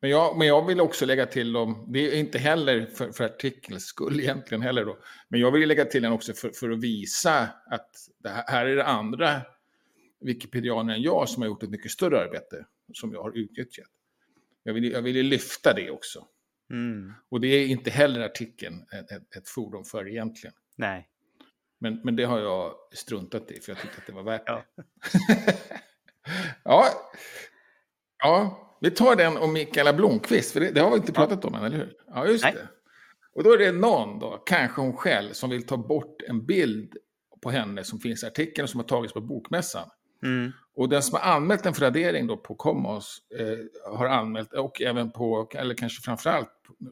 men, 0.00 0.10
jag, 0.10 0.38
men 0.38 0.46
jag 0.46 0.66
vill 0.66 0.80
också 0.80 1.06
lägga 1.06 1.26
till 1.26 1.52
dem, 1.52 1.86
det 1.88 1.98
är 1.98 2.18
inte 2.18 2.38
heller 2.38 2.86
för, 2.86 3.12
för 3.12 3.24
artikelns 3.24 3.84
skull 3.84 4.20
egentligen 4.20 4.62
heller 4.62 4.84
då, 4.84 4.98
men 5.28 5.40
jag 5.40 5.50
vill 5.50 5.68
lägga 5.68 5.84
till 5.84 6.02
den 6.02 6.12
också 6.12 6.32
för, 6.32 6.50
för 6.50 6.70
att 6.70 6.80
visa 6.80 7.48
att 7.70 7.90
det 8.18 8.28
här, 8.28 8.44
här 8.46 8.66
är 8.66 8.76
det 8.76 8.84
andra 8.84 9.40
Wikipedianer 10.20 10.94
än 10.94 11.02
jag 11.02 11.28
som 11.28 11.42
har 11.42 11.48
gjort 11.48 11.62
ett 11.62 11.70
mycket 11.70 11.90
större 11.90 12.20
arbete 12.20 12.66
som 12.94 13.12
jag 13.12 13.22
har 13.22 13.38
utnyttjat. 13.38 13.86
Jag 14.62 14.74
vill, 14.74 14.92
jag 14.92 15.02
vill 15.02 15.26
lyfta 15.26 15.72
det 15.72 15.90
också. 15.90 16.26
Mm. 16.70 17.12
Och 17.28 17.40
det 17.40 17.48
är 17.48 17.66
inte 17.66 17.90
heller 17.90 18.20
artikeln 18.20 18.82
ett, 18.92 19.36
ett, 19.36 19.48
fordon 19.48 19.84
för 19.84 20.08
egentligen. 20.08 20.54
Nej. 20.76 21.08
Men, 21.80 22.00
men 22.04 22.16
det 22.16 22.24
har 22.24 22.38
jag 22.38 22.74
struntat 22.92 23.50
i 23.50 23.60
för 23.60 23.72
jag 23.72 23.80
tyckte 23.80 23.98
att 23.98 24.06
det 24.06 24.12
var 24.12 24.22
värt 24.22 24.46
det. 24.46 24.64
ja. 26.64 26.86
ja, 28.18 28.64
vi 28.80 28.90
tar 28.90 29.16
den 29.16 29.36
om 29.36 29.52
Mikaela 29.52 29.92
Blomqvist, 29.92 30.52
för 30.52 30.60
det, 30.60 30.70
det 30.70 30.80
har 30.80 30.90
vi 30.90 30.96
inte 30.96 31.12
pratat 31.12 31.38
ja. 31.42 31.48
om 31.48 31.54
än, 31.54 31.64
eller 31.64 31.76
hur? 31.76 31.94
Ja, 32.06 32.26
just 32.26 32.44
Nej. 32.44 32.54
det. 32.54 32.68
Och 33.32 33.44
då 33.44 33.52
är 33.52 33.58
det 33.58 33.72
någon, 33.72 34.18
då, 34.18 34.42
kanske 34.46 34.80
hon 34.80 34.96
själv, 34.96 35.32
som 35.32 35.50
vill 35.50 35.66
ta 35.66 35.76
bort 35.76 36.22
en 36.28 36.46
bild 36.46 36.96
på 37.40 37.50
henne 37.50 37.84
som 37.84 38.00
finns 38.00 38.22
i 38.22 38.26
artikeln 38.26 38.62
och 38.64 38.70
som 38.70 38.80
har 38.80 38.86
tagits 38.86 39.14
på 39.14 39.20
Bokmässan. 39.20 39.88
Mm. 40.22 40.52
Och 40.78 40.88
den 40.88 41.02
som 41.02 41.18
har 41.18 41.32
anmält 41.32 41.66
en 41.66 41.74
radering 41.74 42.26
då 42.26 42.36
på 42.36 42.54
Commons 42.54 43.22
eh, 43.38 43.92
har 43.92 44.06
anmält, 44.06 44.52
och 44.52 44.82
även 44.82 45.10
på, 45.10 45.48
eller 45.54 45.74
kanske 45.74 46.02
framförallt 46.02 46.50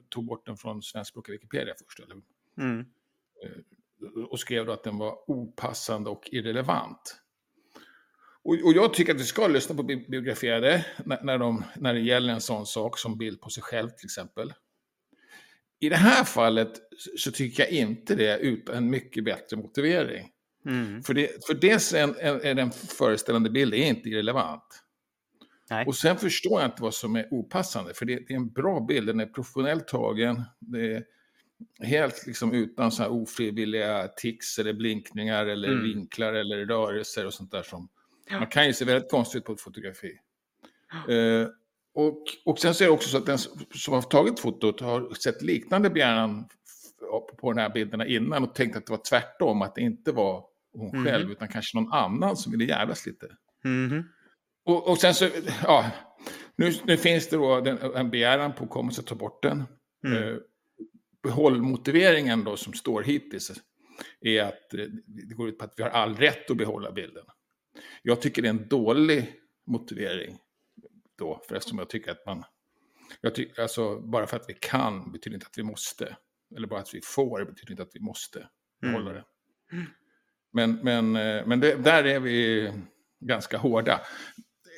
tog 0.08 0.24
bort 0.24 0.46
den 0.46 0.56
från 0.56 0.82
svenskspråkiga 0.82 1.32
Wikipedia 1.32 1.74
först, 1.84 2.00
eller 2.00 2.16
Mm. 2.58 2.86
Eh, 3.44 4.22
och 4.24 4.40
skrev 4.40 4.66
då 4.66 4.72
att 4.72 4.82
den 4.82 4.98
var 4.98 5.30
opassande 5.30 6.10
och 6.10 6.28
irrelevant. 6.32 7.16
Och, 8.42 8.54
och 8.64 8.72
jag 8.72 8.94
tycker 8.94 9.14
att 9.14 9.20
vi 9.20 9.24
ska 9.24 9.46
lyssna 9.46 9.74
på 9.74 9.82
biograferade 9.82 10.86
när, 11.04 11.22
när, 11.22 11.38
de, 11.38 11.64
när 11.76 11.94
det 11.94 12.00
gäller 12.00 12.32
en 12.32 12.40
sån 12.40 12.66
sak 12.66 12.98
som 12.98 13.18
bild 13.18 13.40
på 13.40 13.50
sig 13.50 13.62
själv 13.62 13.88
till 13.88 14.06
exempel. 14.06 14.52
I 15.80 15.88
det 15.88 15.96
här 15.96 16.24
fallet 16.24 16.72
så 17.18 17.30
tycker 17.30 17.62
jag 17.62 17.72
inte 17.72 18.14
det 18.14 18.38
utan 18.38 18.76
en 18.76 18.90
mycket 18.90 19.24
bättre 19.24 19.56
motivering. 19.56 20.32
Mm. 20.66 21.02
För, 21.02 21.14
det, 21.14 21.46
för 21.46 21.54
dels 21.54 21.94
är, 21.94 22.18
är, 22.18 22.46
är 22.46 22.54
den 22.54 22.70
föreställande 22.70 23.50
bilden 23.50 23.80
inte 23.80 24.08
irrelevant. 24.08 24.82
Nej. 25.70 25.86
Och 25.86 25.96
sen 25.96 26.16
förstår 26.16 26.60
jag 26.60 26.68
inte 26.68 26.82
vad 26.82 26.94
som 26.94 27.16
är 27.16 27.28
opassande, 27.30 27.94
för 27.94 28.06
det, 28.06 28.14
det, 28.28 28.34
är 28.34 28.36
en 28.36 28.48
bra 28.52 28.80
bild, 28.80 29.06
den 29.06 29.20
är 29.20 29.26
professionellt 29.26 29.88
tagen, 29.88 30.42
det 30.60 30.94
är 30.94 31.04
helt 31.80 32.26
liksom 32.26 32.52
utan 32.52 32.92
så 32.92 33.02
här 33.02 33.10
ofrivilliga 33.10 34.08
tics 34.08 34.58
eller 34.58 34.72
blinkningar 34.72 35.46
eller 35.46 35.68
Mm. 35.68 35.82
vinklar 35.82 36.32
eller 36.32 36.66
rörelser 36.66 37.26
och 37.26 37.34
sånt 37.34 37.50
där 37.50 37.62
som 37.62 37.88
Ja. 38.30 38.38
man 38.38 38.48
kan 38.48 38.66
ju 38.66 38.72
se 38.72 38.84
väldigt 38.84 39.10
konstigt 39.10 39.44
på 39.44 39.52
ett 39.52 39.60
fotografi. 39.60 40.18
Eh, 41.08 41.48
och, 41.94 42.22
och 42.44 42.58
sen 42.58 42.74
så 42.74 42.84
är 42.84 42.88
det 42.88 42.94
också 42.94 43.08
så 43.08 43.16
att 43.16 43.26
den 43.26 43.38
som 43.38 43.94
har 43.94 44.02
tagit 44.02 44.40
fotot 44.40 44.80
har 44.80 45.14
sett 45.14 45.42
liknande 45.42 45.90
begäran 45.90 46.44
på 47.40 47.52
de 47.52 47.60
här 47.60 47.70
bilderna 47.70 48.06
innan 48.06 48.42
och 48.44 48.54
tänkt 48.54 48.76
att 48.76 48.86
det 48.86 48.92
var 48.92 49.02
tvärtom, 49.10 49.62
att 49.62 49.74
det 49.74 49.80
inte 49.80 50.12
var 50.12 50.44
hon 50.78 50.90
Mhm. 50.96 51.04
själv 51.04 51.30
utan 51.30 51.48
kanske 51.48 51.78
någon 51.80 51.92
annan 51.92 52.36
som 52.36 52.52
ville 52.52 52.64
jävlas 52.64 53.06
lite. 53.06 53.36
Mhm. 53.64 54.04
Och, 54.64 54.88
och 54.90 54.98
sen 54.98 55.14
så, 55.14 55.28
ja, 55.62 55.90
nu, 56.56 56.72
nu 56.84 56.96
finns 56.96 57.28
det 57.28 57.36
då 57.36 57.60
den, 57.60 57.78
en 57.94 58.10
begäran 58.10 58.52
på 58.52 58.66
Commons 58.66 58.98
att 58.98 59.06
ta 59.06 59.14
bort 59.14 59.42
den. 59.42 59.64
Mm. 60.06 60.22
Eh, 60.22 60.36
behållmotiveringen 61.22 62.44
då 62.44 62.56
som 62.56 62.72
står 62.72 63.02
hittills 63.02 63.52
är 64.20 64.42
att 64.42 64.74
eh, 64.74 64.84
det 65.06 65.34
går 65.34 65.48
ut 65.48 65.58
på 65.58 65.64
att 65.64 65.74
vi 65.76 65.82
har 65.82 65.90
all 65.90 66.16
rätt 66.16 66.50
att 66.50 66.56
behålla 66.56 66.92
bilden. 66.92 67.24
Jag 68.02 68.20
tycker 68.22 68.42
det 68.42 68.48
är 68.48 68.50
en 68.50 68.68
dålig 68.68 69.32
motivering 69.66 70.38
då, 71.18 71.40
för 71.48 71.54
eftersom 71.56 71.78
jag 71.78 71.88
tycker 71.88 72.10
att 72.10 72.26
man, 72.26 72.44
jag 73.20 73.34
tycker, 73.34 73.62
alltså 73.62 74.00
bara 74.00 74.26
för 74.26 74.36
att 74.36 74.44
vi 74.48 74.54
kan 74.60 75.12
betyder 75.12 75.34
inte 75.34 75.46
att 75.46 75.58
vi 75.58 75.62
måste. 75.62 76.16
Eller 76.56 76.68
bara 76.68 76.80
att 76.80 76.94
vi 76.94 77.00
får 77.04 77.44
betyder 77.44 77.70
inte 77.70 77.82
att 77.82 77.94
vi 77.94 78.00
måste 78.00 78.48
behålla 78.80 79.10
Mm. 79.10 79.22
det. 79.22 79.24
Men, 80.56 80.78
men, 80.82 81.16
eh, 81.16 81.46
men 81.46 81.60
det, 81.60 81.84
där 81.84 82.04
är 82.04 82.20
vi 82.20 82.70
ganska 83.20 83.58
hårda. 83.58 84.00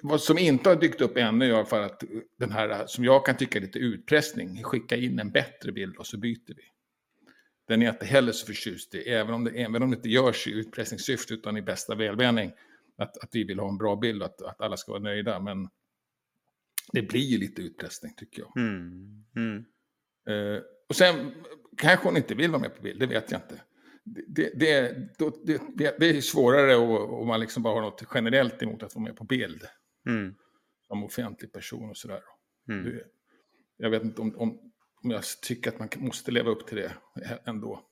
Vad 0.03 0.21
som 0.21 0.39
inte 0.39 0.69
har 0.69 0.77
dykt 0.77 1.01
upp 1.01 1.17
ännu 1.17 1.45
är 1.45 1.49
i 1.49 1.53
alla 1.53 1.65
fall 1.65 1.85
att 1.85 2.05
den 2.39 2.53
här, 2.53 2.87
som 2.87 3.05
jag 3.05 3.27
kan 3.27 3.37
tycka 3.37 3.59
är 3.59 3.63
lite 3.63 3.79
utpressning, 3.79 4.63
skicka 4.63 4.97
in 4.97 5.19
en 5.19 5.31
bättre 5.31 5.73
bild 5.73 5.97
och 5.97 6.07
så 6.07 6.19
byter 6.19 6.55
vi. 6.55 6.63
Den 7.69 7.83
är 7.83 7.87
jag 7.87 7.95
inte 7.95 8.07
heller 8.07 8.33
så 8.33 8.47
förtjust 8.47 8.95
i, 8.95 8.99
även 8.99 9.35
om 9.35 9.45
det, 9.45 9.51
även 9.51 9.83
om 9.83 9.91
det 9.91 9.97
inte 9.97 10.09
görs 10.09 10.47
i 10.47 10.51
utpressningssyfte 10.51 11.35
utan 11.35 11.57
i 11.57 11.63
bästa 11.63 11.95
välmening. 11.95 12.53
Att, 12.97 13.19
att 13.19 13.29
vi 13.33 13.45
vill 13.45 13.59
ha 13.59 13.69
en 13.69 13.79
bra 13.79 13.97
bild 13.97 14.23
och 14.23 14.29
att, 14.29 14.43
att 14.43 14.61
alla 14.61 14.77
ska 14.77 14.93
vara 14.93 15.03
nöjda. 15.03 15.41
Men 15.41 15.69
det 16.93 17.03
blir 17.03 17.27
ju 17.27 17.39
lite 17.39 17.63
utpressning 17.63 18.15
tycker 18.17 18.43
jag. 18.43 18.57
Mm. 18.57 19.25
Mm. 19.37 19.65
Eh, 20.29 20.63
och 20.89 20.97
sen 20.97 21.35
kanske 21.77 22.09
hon 22.09 22.17
inte 22.17 22.35
vill 22.35 22.51
vara 22.51 22.63
med 22.63 22.77
på 22.77 22.83
bild, 22.83 23.01
det 23.01 23.07
vet 23.07 23.33
jag 23.33 23.41
inte. 23.41 23.63
Det, 24.29 24.51
det, 24.55 24.95
det, 25.75 25.99
det, 25.99 26.09
är 26.09 26.21
svårare 26.21 26.77
om 26.77 27.27
man 27.27 27.41
liksom 27.41 27.63
bara 27.63 27.75
har 27.75 27.83
något 27.83 28.03
generellt 28.15 28.63
emot 28.63 28.83
att 28.83 28.95
vara 28.95 29.05
med 29.05 29.17
på 29.17 29.25
bild. 29.25 29.63
Mm. 30.07 30.35
Som 30.89 31.05
offentlig 31.05 31.53
person 31.53 31.91
och 31.91 31.97
sådär. 31.97 32.21
Mm. 32.69 33.01
Jag 33.77 33.91
vet 33.91 34.03
inte 34.03 34.21
om, 34.21 34.37
om, 34.37 34.59
om 35.03 35.11
jag 35.11 35.23
tycker 35.43 35.71
att 35.71 35.79
man 35.79 35.89
måste 35.97 36.31
leva 36.31 36.51
upp 36.51 36.67
till 36.67 36.77
det 36.77 36.93
ändå. 37.45 37.85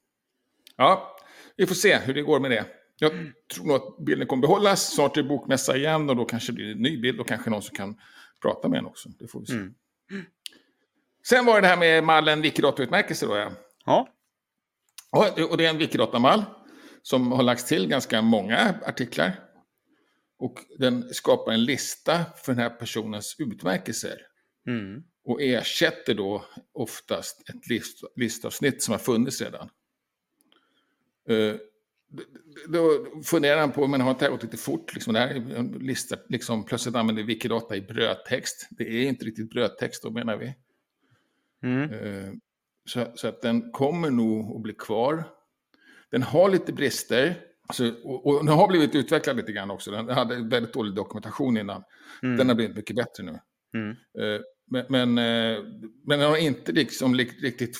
Ja, 0.76 1.16
vi 1.56 1.66
får 1.66 1.75
se 1.75 1.96
hur 1.96 2.14
det 2.14 2.23
går 2.23 2.40
med 2.40 2.50
det. 2.50 2.66
Jag 2.99 3.12
tror 3.54 3.66
nog 3.66 3.76
att 3.76 4.04
bilden 4.06 4.26
kommer 4.26 4.40
behållas. 4.40 4.94
Snart 4.94 5.16
är 5.16 5.23
det 5.23 5.28
bokmässa 5.28 5.76
igen 5.76 6.11
och 6.11 6.16
då 6.16 6.25
kanske 6.25 6.52
det 6.52 6.56
blir 6.56 6.73
en 6.73 6.78
ny 6.78 7.00
bild 7.00 7.20
och 7.20 7.28
kanske 7.28 7.50
någon 7.50 7.62
som 7.62 7.76
kan 7.76 8.00
prata 8.42 8.68
med 8.68 8.78
en 8.78 8.87
också. 8.87 9.08
Det 9.08 9.28
får 9.28 9.40
vi 9.40 9.46
se. 9.46 9.54
Mm. 9.54 9.75
Sen 11.28 11.46
var 11.46 11.54
det 11.54 11.61
det 11.61 11.66
här 11.66 11.76
med 11.76 12.04
mallen 12.04 12.42
Wikidata-utmärkelse 12.42 13.26
då 13.26 13.37
ja. 13.37 13.52
Ja. 13.87 14.08
Och 15.11 15.57
det 15.57 15.67
är 15.67 15.71
en 15.71 15.79
Wikidata-mall 15.79 16.45
som 17.03 17.33
har 17.33 17.43
lagts 17.43 17.65
till 17.65 17.89
ganska 17.89 18.23
många 18.23 18.81
artiklar. 18.87 19.41
Och 20.39 20.55
den 20.79 21.15
skapar 21.15 21.53
en 21.53 21.65
lista 21.65 22.25
för 22.37 22.53
den 22.53 22.63
här 22.63 22.71
personens 22.71 23.37
utmärkelser. 23.39 24.21
Mm. 24.67 25.03
Och 25.25 25.43
ersätter 25.43 26.15
då 26.15 26.45
oftast 26.73 27.49
ett 27.49 27.69
list, 27.69 28.05
listavsnitt 28.17 28.83
som 28.83 28.93
har 28.93 28.99
funnits 28.99 29.41
redan. 29.41 29.71
Eh, 31.29 31.55
Då 32.69 33.07
funderar 33.25 33.61
han 33.61 33.73
på, 33.73 33.87
men 33.87 34.01
har 34.01 34.11
inte 34.11 34.25
det 34.25 34.29
här 34.29 34.33
gått 34.33 34.43
lite 34.43 34.57
fort? 34.57 34.95
Liksom, 34.95 35.13
det 35.13 35.21
här 35.21 35.29
är 35.29 35.57
en 35.57 35.69
lista, 35.69 36.17
liksom, 36.29 36.65
plötsligt 36.65 36.95
använder 36.95 37.23
Wikidata 37.23 37.77
i 37.77 37.81
brödtext. 37.81 38.69
Det 38.71 38.85
är 38.85 39.09
inte 39.09 39.25
riktigt 39.25 39.51
brödtext 39.51 40.03
då 40.03 40.11
menar 40.11 40.37
vi. 40.37 40.55
Mm. 41.63 41.93
Eh, 41.93 42.33
Så, 42.87 43.07
så 43.14 43.28
att 43.28 43.43
den 43.43 43.73
kommer 43.73 44.11
nog 44.11 44.57
att 44.57 44.62
bli 44.62 44.73
kvar. 44.75 45.25
Den 46.11 46.23
har 46.23 46.50
lite 46.50 46.73
brister. 46.73 47.35
Alltså, 47.69 47.93
och, 48.05 48.26
och 48.26 48.45
den 48.45 48.55
har 48.55 48.69
blivit 48.69 48.95
utvecklad 48.95 49.37
lite 49.37 49.52
grann 49.52 49.71
också. 49.71 49.90
Den 49.90 50.09
hade 50.09 50.37
väldigt 50.49 50.73
dålig 50.73 50.95
dokumentation 50.95 51.57
innan. 51.57 51.83
Mm. 52.23 52.37
Den 52.37 52.49
har 52.49 52.55
blivit 52.57 52.76
mycket 52.76 52.97
bättre 52.97 53.23
nu. 53.25 53.38
Mm. 53.75 53.90
Eh, 53.90 54.40
Men, 54.71 54.85
men, 54.88 55.19
eh, 55.19 55.62
men 56.07 56.19
den 56.19 56.28
har 56.31 56.37
inte 56.37 56.73
liksom 56.73 57.14
lik- 57.14 57.43
riktigt 57.43 57.78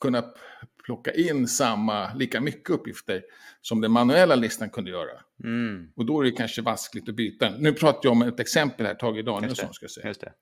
kunnat 0.00 0.36
plocka 0.84 1.12
in 1.12 1.48
samma, 1.48 2.14
lika 2.14 2.40
mycket 2.40 2.70
uppgifter 2.70 3.22
som 3.60 3.80
den 3.80 3.92
manuella 3.92 4.34
listan 4.34 4.70
kunde 4.70 4.90
göra. 4.90 5.20
Mm. 5.44 5.88
Och 5.96 6.06
då 6.06 6.20
är 6.20 6.24
det 6.24 6.30
kanske 6.30 6.62
vaskligt 6.62 7.08
att 7.08 7.14
byta. 7.14 7.50
Nu 7.58 7.72
pratar 7.72 8.00
jag 8.02 8.12
om 8.12 8.22
ett 8.22 8.40
exempel 8.40 8.86
här, 8.86 8.94
Tage 8.94 9.24
Danielsson 9.24 9.74
ska 9.74 9.84
jag 9.84 9.90
säga. 10.16 10.32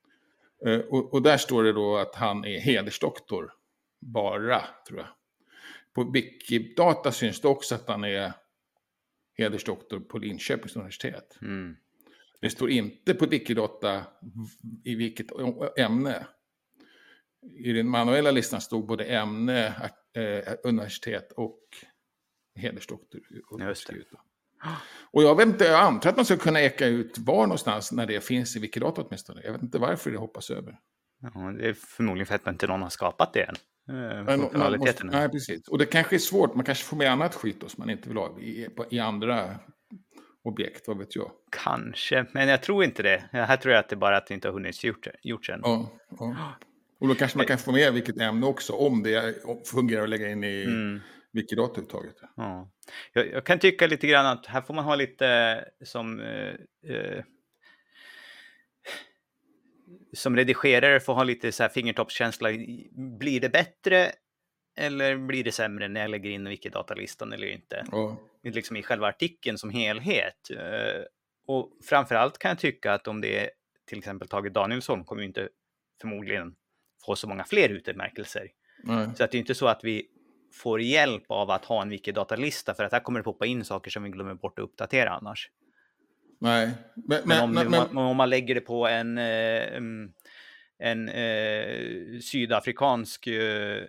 Eh, 0.67 0.81
Och, 0.81 1.15
och 1.15 1.23
där 1.23 1.37
står 1.37 1.65
det 1.65 1.73
då 1.73 1.97
att 1.97 2.15
han 2.15 2.45
är 2.45 2.59
hedersdoktor, 2.61 3.53
bara, 4.13 4.63
tror 4.89 4.99
jag. 4.99 5.09
På 5.95 6.11
Wikidata 6.11 7.13
syns 7.13 7.41
det 7.41 7.49
också 7.49 7.75
att 7.75 7.89
han 7.89 8.05
är 8.05 8.33
hedersdoktor 9.35 10.01
på 10.01 10.19
Linköpings 10.19 10.77
universitet. 10.77 11.39
Mm. 11.43 11.77
Det 12.41 12.51
står 12.51 12.71
inte 12.71 13.15
på 13.15 13.27
Wikidata 13.27 14.05
i 14.85 14.95
vilket 14.95 15.27
ämne. 15.79 16.27
I 17.59 17.73
den 17.73 17.89
manuella 17.89 18.31
listan 18.31 18.61
stod 18.61 18.87
både 18.87 19.05
ämne, 19.05 19.67
eh, 20.17 20.55
universitet 20.65 21.33
och 21.33 21.61
hedersdoktor. 22.55 23.21
Just 23.61 23.87
det. 23.87 23.95
Och 25.11 25.23
jag 25.23 25.37
vet 25.37 25.47
inte, 25.47 25.65
jag 25.65 25.81
antar 25.81 26.11
att 26.11 26.17
man 26.17 26.25
ska 26.25 26.37
kunna 26.37 26.61
eka 26.61 26.87
ut 26.87 27.19
var 27.19 27.47
någonstans 27.47 27.93
när 27.93 28.07
det 28.07 28.21
finns 28.21 28.57
i 28.57 28.61
Wikidata 28.61 29.03
åtminstone. 29.03 29.41
Jag 29.45 29.53
vet 29.53 29.63
inte 29.63 29.79
varför 29.79 30.11
det 30.11 30.19
hoppas 30.19 30.51
över. 30.51 30.79
Ja, 31.21 31.41
det 31.59 31.69
är 31.69 31.75
förmodligen 31.75 32.27
för 32.27 32.35
att 32.35 32.47
inte 32.47 32.67
någon 32.67 32.83
har 32.83 32.89
skapat 32.89 33.33
det 33.33 33.43
än. 33.43 33.55
Eh, 33.89 33.95
Men 34.25 34.41
man 34.53 34.79
måste, 34.79 35.05
nej, 35.05 35.29
precis. 35.29 35.69
Och 35.69 35.79
det 35.79 35.87
kanske 35.87 36.17
är 36.17 36.19
svårt, 36.19 36.55
man 36.55 36.65
kanske 36.65 36.85
får 36.85 36.97
med 36.97 37.13
annat 37.13 37.35
skit 37.35 37.61
då 37.61 37.69
som 37.69 37.83
man 37.83 37.91
inte 37.91 38.09
vill 38.09 38.19
ha 38.19 38.39
i, 38.41 38.69
i 38.91 38.99
andra 38.99 39.57
objekt, 40.45 40.89
vad 40.89 40.99
vet 40.99 41.17
jag. 41.17 41.31
Kanske, 41.65 42.27
men 42.33 42.49
jag 42.49 42.63
tror 42.63 42.85
inte 42.85 43.03
det. 43.03 43.25
Här 43.33 43.57
tror 43.57 43.75
jag 43.75 43.81
att 43.81 43.89
det 43.89 43.95
är 43.95 43.99
bara 43.99 44.17
att 44.17 44.27
det 44.27 44.35
inte 44.35 44.49
har 44.49 44.53
hunnits 44.53 44.85
gjort, 44.85 45.07
gjort 45.23 45.49
än. 45.49 45.61
Ja, 45.63 45.91
ja. 46.19 46.37
Och 47.01 47.09
då 47.09 47.15
kanske 47.15 47.39
man 47.39 47.47
kan 47.47 47.59
få 47.59 47.73
med 47.73 47.95
vilket 47.95 48.21
ämne 48.21 48.47
också, 48.47 48.73
om 48.73 49.03
det 49.03 49.35
fungerar 49.73 50.03
att 50.03 50.09
lägga 50.09 50.29
in 50.29 50.45
i 50.45 50.65
Mm. 50.65 51.01
Wikidata 51.33 51.71
överhuvudtaget. 51.71 52.15
Ja. 52.37 52.71
Jag, 53.13 53.31
jag 53.33 53.45
kan 53.47 53.59
tycka 53.59 53.87
lite 53.87 54.07
grann 54.07 54.27
att 54.27 54.47
här 54.47 54.61
får 54.61 54.75
man 54.75 54.85
ha 54.85 54.95
lite 54.95 55.65
som 55.85 56.21
eh, 56.21 56.55
eh, 56.95 57.25
som 60.13 60.37
redigerare 60.37 61.01
får 61.01 61.15
ha 61.15 61.25
lite 61.25 61.53
så 61.53 61.63
här 61.63 61.71
fingertoppskänsla. 61.71 62.49
Blir 63.19 63.41
det 63.41 63.49
bättre 63.49 64.13
eller 64.77 65.17
blir 65.17 65.45
det 65.45 65.53
sämre 65.53 65.89
när 65.89 66.01
jag 66.01 66.11
lägger 66.11 66.31
in 66.31 66.49
Wikidata-listan 66.49 67.33
eller 67.33 67.47
inte? 67.47 67.85
Ja, 67.93 68.17
Liksom 68.43 68.77
i 68.77 68.83
själva 68.83 69.09
artikeln 69.09 69.59
som 69.59 69.71
helhet. 69.71 70.51
Eh, 70.51 71.03
och 71.47 71.71
framförallt 71.85 72.39
kan 72.39 72.49
jag 72.49 72.59
tycka 72.59 72.93
att 72.93 73.09
om 73.09 73.21
det 73.21 73.39
är 73.39 73.51
till 73.87 73.99
exempel 73.99 74.29
Tage 74.29 74.53
Danielsson 74.53 75.05
kommer 75.05 75.23
ju 75.23 75.29
inte 75.29 75.49
förmodligen 76.01 76.55
få 77.07 77.17
så 77.17 77.29
många 77.29 77.45
fler 77.45 77.69
utmärkelser. 77.69 78.49
nej. 78.83 79.09
Så 79.17 79.25
att 79.25 79.31
det 79.31 79.37
är 79.37 79.41
inte 79.41 79.55
så 79.55 79.67
att 79.67 79.85
vi 79.85 80.07
får 80.53 80.81
hjälp 80.81 81.25
av 81.29 81.51
att 81.51 81.65
ha 81.65 81.83
en 81.83 81.89
Wikidata-lista 81.89 82.75
för 82.75 82.85
att 82.85 82.93
här 82.93 83.01
kommer 83.01 83.21
det 83.21 83.25
poppa 83.25 83.47
in 83.47 83.65
saker 83.65 83.91
som 83.91 84.03
vi 84.03 84.11
glömmer 84.11 84.35
bort 84.35 84.59
att 84.59 84.63
uppdatera 84.63 85.11
annars. 85.11 85.51
Nej. 86.45 86.71
Men, 86.95 87.21
Men, 87.25 87.43
om, 87.43 87.53
men, 87.53 87.71
man, 87.71 87.97
om 87.97 88.17
man 88.17 88.31
lägger 88.31 88.55
det 88.55 88.61
på 88.61 88.89
en, 88.89 89.19
eh, 89.19 89.77
mm, 89.77 90.13
en 90.79 91.09
eh, 91.09 92.21
sydafrikansk 92.21 93.27
eh, 93.27 93.83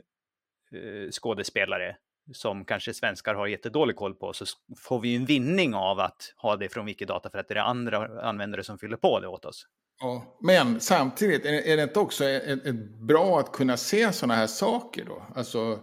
eh, 0.73 1.09
skådespelare 1.11 1.95
som 2.33 2.65
kanske 2.65 2.93
svenskar 2.93 3.35
har 3.35 3.47
jättedålig 3.47 3.95
koll 3.95 4.15
på 4.15 4.33
så 4.33 4.45
får 4.77 4.99
vi 4.99 5.15
en 5.15 5.25
vinning 5.25 5.75
av 5.75 5.99
att 5.99 6.33
ha 6.37 6.55
det 6.55 6.69
från 6.69 6.85
Wikidata 6.85 7.29
för 7.29 7.37
att 7.37 7.47
det 7.47 7.53
är 7.53 7.59
andra 7.59 8.21
användare 8.21 8.63
som 8.63 8.77
fyller 8.77 8.97
på 8.97 9.19
det 9.19 9.27
åt 9.27 9.45
oss. 9.45 9.67
ja. 10.01 10.37
men 10.41 10.79
samtidigt, 10.79 11.45
är, 11.45 11.77
det 11.77 11.83
inte 11.83 11.99
också 11.99 12.25
ett, 12.25 12.65
ett 12.65 12.99
bra 13.07 13.39
att 13.39 13.51
kunna 13.51 13.77
se 13.77 14.11
sådana 14.11 14.35
här 14.35 14.47
saker 14.47 15.05
då? 15.05 15.25
Alltså, 15.35 15.79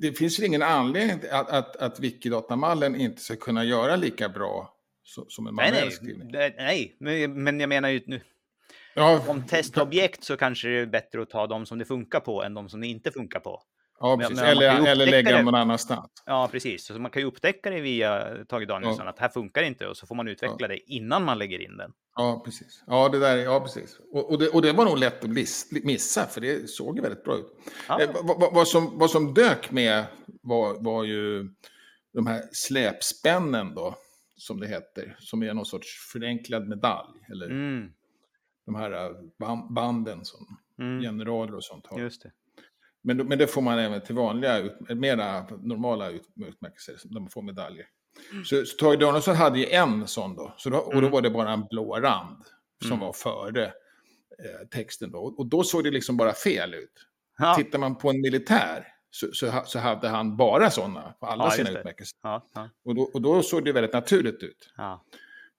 det, 0.00 0.12
finns 0.12 0.40
ju 0.40 0.46
ingen 0.46 0.62
anledning 0.62 1.20
att, 1.30 1.50
att, 1.50 1.76
att 1.76 2.00
Wikidatamallen 2.00 2.96
inte 2.96 3.22
ska 3.22 3.36
kunna 3.36 3.64
göra 3.64 3.96
lika 3.96 4.28
bra 4.28 4.79
som 5.28 5.46
en 5.46 5.54
manuell 5.54 5.72
nej, 5.84 5.90
skrivning. 5.90 6.30
nej, 6.32 6.96
nej, 7.00 7.28
men- 7.28 7.60
jag 7.60 7.68
menar 7.68 7.88
ju 7.88 8.00
nu, 8.06 8.20
Ja, 8.94 9.24
om 9.28 9.46
testobjekt 9.46 10.24
så 10.24 10.36
kanske 10.36 10.68
det 10.68 10.78
är 10.80 10.86
bättre 10.86 11.22
att 11.22 11.30
ta 11.30 11.46
de 11.46 11.66
som 11.66 11.78
det 11.78 11.84
funkar 11.84 12.20
på 12.20 12.42
än 12.42 12.54
de 12.54 12.68
som 12.68 12.80
det 12.80 12.86
inte 12.86 13.10
funkar 13.10 13.40
på. 13.40 13.62
ja, 14.00 14.16
precis. 14.18 14.36
men 14.36 14.46
eller, 14.46 14.86
eller 14.86 15.06
lägga 15.06 15.30
det. 15.30 15.36
dem 15.36 15.44
någon 15.44 15.54
annanstans. 15.54 16.10
Ja, 16.26 16.48
precis. 16.52 16.84
Så 16.86 16.92
man 16.98 17.10
kan 17.10 17.22
ju 17.22 17.28
upptäcka 17.28 17.70
det 17.70 17.80
via 17.80 18.36
Tage 18.48 18.66
Danielsson 18.66 19.08
att 19.08 19.18
här 19.18 19.28
funkar 19.28 19.62
inte 19.62 19.86
och 19.86 19.96
så 19.96 20.06
får 20.06 20.14
man 20.14 20.28
utveckla 20.28 20.68
det 20.68 20.78
innan 20.92 21.24
man 21.24 21.38
lägger 21.38 21.58
in 21.62 21.76
den. 21.76 21.92
Ja, 22.16 22.42
precis. 22.44 22.82
Ja, 22.86 23.08
det 23.08 23.18
där, 23.18 23.36
ja, 23.36 23.60
precis. 23.60 23.98
Och, 24.12 24.30
och, 24.32 24.38
det, 24.38 24.48
och 24.48 24.62
det 24.62 24.72
var 24.72 24.84
nog 24.84 24.98
lätt 24.98 25.24
att 25.24 25.30
missa, 25.84 26.26
för 26.26 26.40
det 26.40 26.70
såg 26.70 27.00
väldigt 27.00 27.24
bra 27.24 27.36
ut. 27.36 27.52
Ja. 27.88 28.00
Eh, 28.00 28.10
vad, 28.22 28.40
vad, 28.40 28.54
vad, 28.54 28.68
som, 28.68 28.98
vad 28.98 29.10
som 29.10 29.34
dök 29.34 29.70
med 29.70 30.04
var, 30.42 30.84
var 30.84 31.04
ju 31.04 31.48
de 32.14 32.26
här 32.26 32.42
släpspännen 32.52 33.74
då, 33.74 33.94
som 34.40 34.60
det 34.60 34.66
heter, 34.68 35.16
som 35.18 35.42
är 35.42 35.54
någon 35.54 35.66
sorts 35.66 36.10
förenklad 36.12 36.68
medalj, 36.68 37.18
eller 37.32 37.46
Mm, 37.50 37.92
de 38.66 38.74
här 38.74 38.90
ban- 39.38 39.74
banden 39.74 40.24
som 40.24 40.56
mm, 40.78 41.00
generaler 41.02 41.54
och 41.54 41.64
sånt 41.64 41.86
har. 41.86 42.00
just 42.00 42.22
det. 42.22 42.32
Men, 43.02 43.16
men 43.16 43.38
det 43.38 43.46
får 43.46 43.62
man 43.62 43.78
även 43.78 44.00
till 44.00 44.14
vanliga, 44.14 44.70
mera 44.94 45.42
normala 45.48 46.10
ut, 46.10 46.28
utmärkelser, 46.46 46.96
man 47.10 47.28
får 47.30 47.42
medaljer. 47.42 47.86
Så, 48.44 48.64
så 48.64 48.76
Tage 48.76 48.98
Danielsson 49.00 49.36
hade 49.36 49.58
ju 49.58 49.66
en 49.66 50.06
sån 50.06 50.36
då, 50.36 50.54
så 50.56 50.70
då 50.70 50.78
och 50.78 50.92
då 50.92 50.98
Mm. 50.98 51.10
var 51.10 51.22
det 51.22 51.30
bara 51.30 51.52
en 51.52 51.64
blå 51.70 52.00
rand 52.00 52.44
som 52.82 52.92
Mm. 52.92 53.00
var 53.00 53.12
före 53.12 53.64
eh, 53.64 54.66
texten 54.70 55.10
då. 55.10 55.18
Och 55.18 55.46
då 55.46 55.62
såg 55.62 55.84
det 55.84 55.90
liksom 55.90 56.16
bara 56.16 56.32
fel 56.32 56.74
ut. 56.74 57.06
Ja, 57.38 57.54
Tittar 57.54 57.78
man 57.78 57.98
på 57.98 58.10
en 58.10 58.20
militär 58.20 58.86
så, 59.10 59.32
så, 59.32 59.62
så 59.66 59.78
hade 59.78 60.08
han 60.08 60.36
bara 60.36 60.70
sådana 60.70 61.14
på 61.20 61.26
alla 61.26 61.44
Ja, 61.44 61.50
sina 61.50 61.70
utmärkelser. 61.70 62.18
ja, 62.22 62.48
ja, 62.54 62.68
Och 62.84 62.94
då, 62.94 63.02
och 63.02 63.22
då 63.22 63.42
såg 63.42 63.64
det 63.64 63.72
väldigt 63.72 63.92
naturligt 63.92 64.42
ut. 64.42 64.72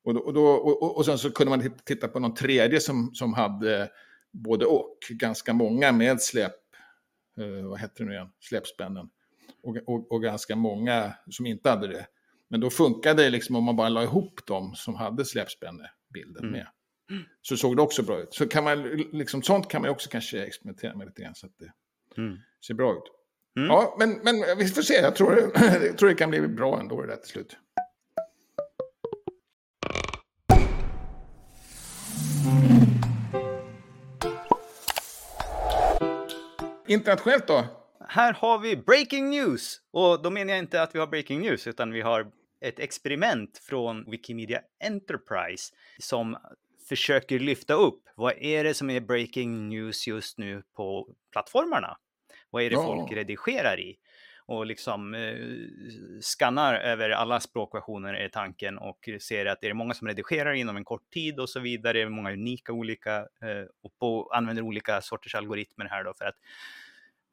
Och, 0.04 0.14
då, 0.14 0.20
och, 0.20 0.34
då, 0.34 0.46
och, 0.46 0.98
och- 0.98 1.06
sen 1.06 1.18
så 1.18 1.32
kunde 1.32 1.50
man 1.58 1.74
titta 1.86 2.08
på 2.08 2.20
någon 2.20 2.34
tredje 2.34 2.80
som, 2.80 3.12
som 3.14 3.34
hade 3.34 3.92
både 4.32 4.66
och, 4.66 4.98
ganska 5.10 5.54
många 5.54 5.92
med 5.92 6.22
släp, 6.22 6.54
eh, 7.40 7.70
vad 7.70 7.80
heter 7.80 8.04
det 8.04 8.06
nu 8.10 8.12
igen, 8.16 8.30
släpspännen. 8.40 9.10
Och, 9.64 10.12
och, 10.12 10.22
ganska 10.22 10.56
många 10.56 11.14
som 11.30 11.46
inte 11.46 11.70
hade 11.70 11.88
det. 11.88 12.08
Men 12.48 12.60
då 12.60 12.70
funkade 12.70 13.24
det 13.24 13.30
liksom 13.30 13.56
om 13.56 13.64
man 13.64 13.76
bara 13.76 13.90
la 13.90 14.04
ihop 14.04 14.46
dem 14.46 14.74
som 14.76 14.96
hade 14.96 15.26
släpspännebilden 15.26 16.44
Mm. 16.44 16.52
med. 16.52 16.68
Så 17.42 17.58
såg 17.58 17.76
det 17.76 17.82
också 17.82 18.04
bra 18.04 18.20
ut. 18.20 18.34
Så 18.34 18.48
kan 18.48 18.64
man, 18.64 18.84
liksom, 19.12 19.42
sånt 19.42 19.68
kan 19.70 19.82
man 19.82 19.92
också 19.92 20.10
kanske 20.10 20.44
experimentera 20.44 20.96
med 20.96 21.08
lite 21.08 21.22
grann 21.22 21.36
så 21.36 21.46
att 21.46 21.58
det 21.60 21.72
Mm. 22.22 22.38
ser 22.68 22.74
bra 22.74 22.94
ut. 22.94 23.04
Mm. 23.58 23.70
Ja, 23.70 23.96
men, 24.00 24.20
men 24.24 24.58
vi 24.58 24.68
får 24.68 24.82
se. 24.82 24.94
Jag 24.94 25.16
tror, 25.16 25.52
jag 25.84 25.98
tror 25.98 26.10
det 26.10 26.16
kan 26.16 26.30
bli 26.30 26.48
bra 26.48 26.80
ändå 26.80 27.02
det 27.02 27.08
där 27.08 27.16
till 27.16 27.30
slut. 27.30 27.58
Internationellt 36.88 37.48
då? 37.48 37.66
Här 38.08 38.34
har 38.34 38.60
vi 38.60 38.78
breaking 38.78 39.30
news! 39.30 39.80
Och 39.92 40.22
då 40.22 40.30
menar 40.30 40.52
jag 40.54 40.60
inte 40.60 40.82
att 40.82 40.96
vi 40.96 41.00
har 41.00 41.08
breaking 41.08 41.42
news, 41.42 41.68
utan 41.68 41.92
vi 41.92 42.02
har 42.02 42.32
ett 42.62 42.80
experiment 42.80 43.58
från 43.58 44.12
Wikimedia 44.12 44.62
Enterprise 44.84 45.74
som 46.00 46.38
försöker 46.90 47.40
lyfta 47.40 47.74
upp 47.74 48.04
vad 48.16 48.34
är 48.38 48.64
det 48.64 48.74
som 48.74 48.90
är 48.90 49.00
breaking 49.00 49.70
news 49.70 50.08
just 50.08 50.38
nu 50.38 50.64
på 50.76 51.08
plattformarna? 51.32 51.98
Vad 52.52 52.64
är 52.64 52.70
det 52.70 52.76
Ja. 52.76 52.84
folk 52.86 53.12
redigerar 53.12 53.80
i? 53.80 53.98
Och 54.46 54.66
liksom 54.66 55.14
eh, 55.14 55.36
skannar 56.22 56.74
över 56.76 57.10
alla 57.10 57.40
språkversioner 57.40 58.14
är 58.14 58.30
tanken 58.30 58.78
och 58.78 59.10
ser 59.20 59.46
att 59.46 59.64
är 59.64 59.68
det 59.68 59.74
många 59.74 59.94
som 59.94 60.08
redigerar 60.08 60.54
inom 60.54 60.78
en 60.78 60.86
kort 60.86 61.10
tid 61.14 61.40
och 61.40 61.50
så 61.50 61.60
vidare, 61.60 62.00
är 62.02 62.04
det 62.04 62.10
många 62.12 62.32
unika 62.32 62.74
olika 62.74 63.18
eh, 63.18 63.66
och 63.84 63.98
på, 64.00 64.30
använder 64.34 64.64
olika 64.64 65.02
sorters 65.02 65.36
algoritmer 65.36 65.86
här 65.86 66.04
då 66.04 66.14
för 66.14 66.26
att 66.26 66.36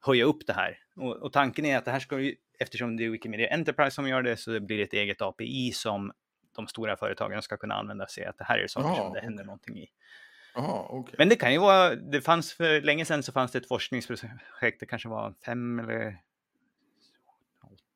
höja 0.05 0.25
upp 0.25 0.47
det 0.47 0.53
här. 0.53 0.79
Och, 0.95 1.15
och 1.15 1.33
tanken 1.33 1.65
är 1.65 1.77
att 1.77 1.85
det 1.85 1.91
här 1.91 1.99
ska 1.99 2.19
ju, 2.19 2.35
eftersom 2.59 2.97
det 2.97 3.05
är 3.05 3.09
Wikimedia 3.09 3.53
Enterprise 3.53 3.91
som 3.95 4.07
gör 4.09 4.21
det, 4.21 4.37
så 4.37 4.51
det 4.51 4.59
blir 4.59 4.79
ett 4.79 4.93
eget 4.93 5.21
API 5.21 5.71
som 5.71 6.11
de 6.55 6.67
stora 6.67 6.97
företagen 6.97 7.41
ska 7.41 7.57
kunna 7.57 7.75
använda 7.75 8.07
sig 8.07 8.25
att 8.25 8.37
det 8.37 8.43
här 8.43 8.59
är 8.59 8.67
saker 8.67 8.89
Ja, 8.89 8.95
som 8.95 9.13
det 9.13 9.19
händer 9.19 9.43
någonting 9.43 9.77
i. 9.77 9.87
Jaha, 10.53 10.85
okej. 10.89 11.15
Men 11.17 11.29
det 11.29 11.35
kan 11.35 11.51
ju 11.53 11.59
vara, 11.59 11.95
det 11.95 12.21
fanns 12.21 12.53
för 12.53 12.81
länge 12.81 13.05
sedan 13.05 13.23
så 13.23 13.31
fanns 13.31 13.51
det 13.51 13.57
ett 13.57 13.67
forskningsprojekt, 13.67 14.79
det 14.79 14.85
kanske 14.85 15.09
var 15.09 15.33
fem 15.45 15.79
eller 15.79 16.17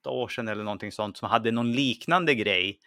åtta 0.01 0.09
år 0.09 0.27
sedan 0.27 0.47
eller 0.47 0.63
någonting 0.63 0.91
sånt, 0.91 1.17
som 1.17 1.29
hade 1.29 1.51
någon 1.51 1.71
liknande 1.71 2.35
grej 2.35 2.79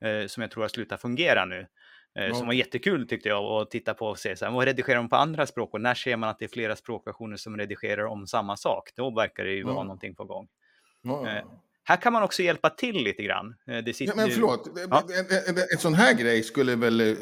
eh, 0.00 0.26
som 0.26 0.40
jag 0.40 0.50
tror 0.50 0.62
har 0.64 0.68
slutat 0.68 1.00
fungera 1.00 1.44
nu. 1.44 1.66
Eh, 2.14 2.26
Ja. 2.26 2.34
Som 2.34 2.46
var 2.46 2.54
jättekul 2.54 3.08
tyckte 3.08 3.28
jag 3.28 3.44
att 3.44 3.70
titta 3.70 3.94
på 3.94 4.06
och 4.06 4.18
se 4.18 4.36
så 4.36 4.44
här, 4.44 4.52
vad 4.52 4.64
redigerar 4.64 4.96
de 4.96 5.08
på 5.08 5.16
andra 5.16 5.46
språk 5.46 5.74
och 5.74 5.80
när 5.80 5.94
ser 5.94 6.16
man 6.16 6.28
att 6.30 6.38
det 6.38 6.44
är 6.44 6.48
flera 6.48 6.76
språkversioner 6.76 7.36
som 7.36 7.56
redigerar 7.56 8.04
om 8.04 8.26
samma 8.26 8.56
sak? 8.56 8.90
Då 8.96 9.10
verkar 9.10 9.44
det 9.44 9.50
ju 9.50 9.60
Ja. 9.60 9.66
vara 9.66 9.82
någonting 9.84 10.14
på 10.14 10.24
gång. 10.24 10.48
Ja, 11.02 11.28
eh. 11.28 11.44
Här 11.88 11.96
kan 11.96 12.12
man 12.12 12.22
också 12.22 12.42
hjälpa 12.42 12.70
till 12.70 12.96
lite 13.04 13.22
grann. 13.22 13.54
Eh, 13.66 13.78
Det 13.84 13.92
sitter, 13.94 14.12
Ja, 14.12 14.16
men 14.16 14.30
förlåt, 14.30 14.70
Ja. 14.90 15.02
en, 15.18 15.54
en, 15.56 15.62
en 15.72 15.78
sån 15.78 15.94
här 15.94 16.14
grej 16.14 16.42
skulle 16.42 16.76
väl 16.76 17.00
eh, 17.00 17.16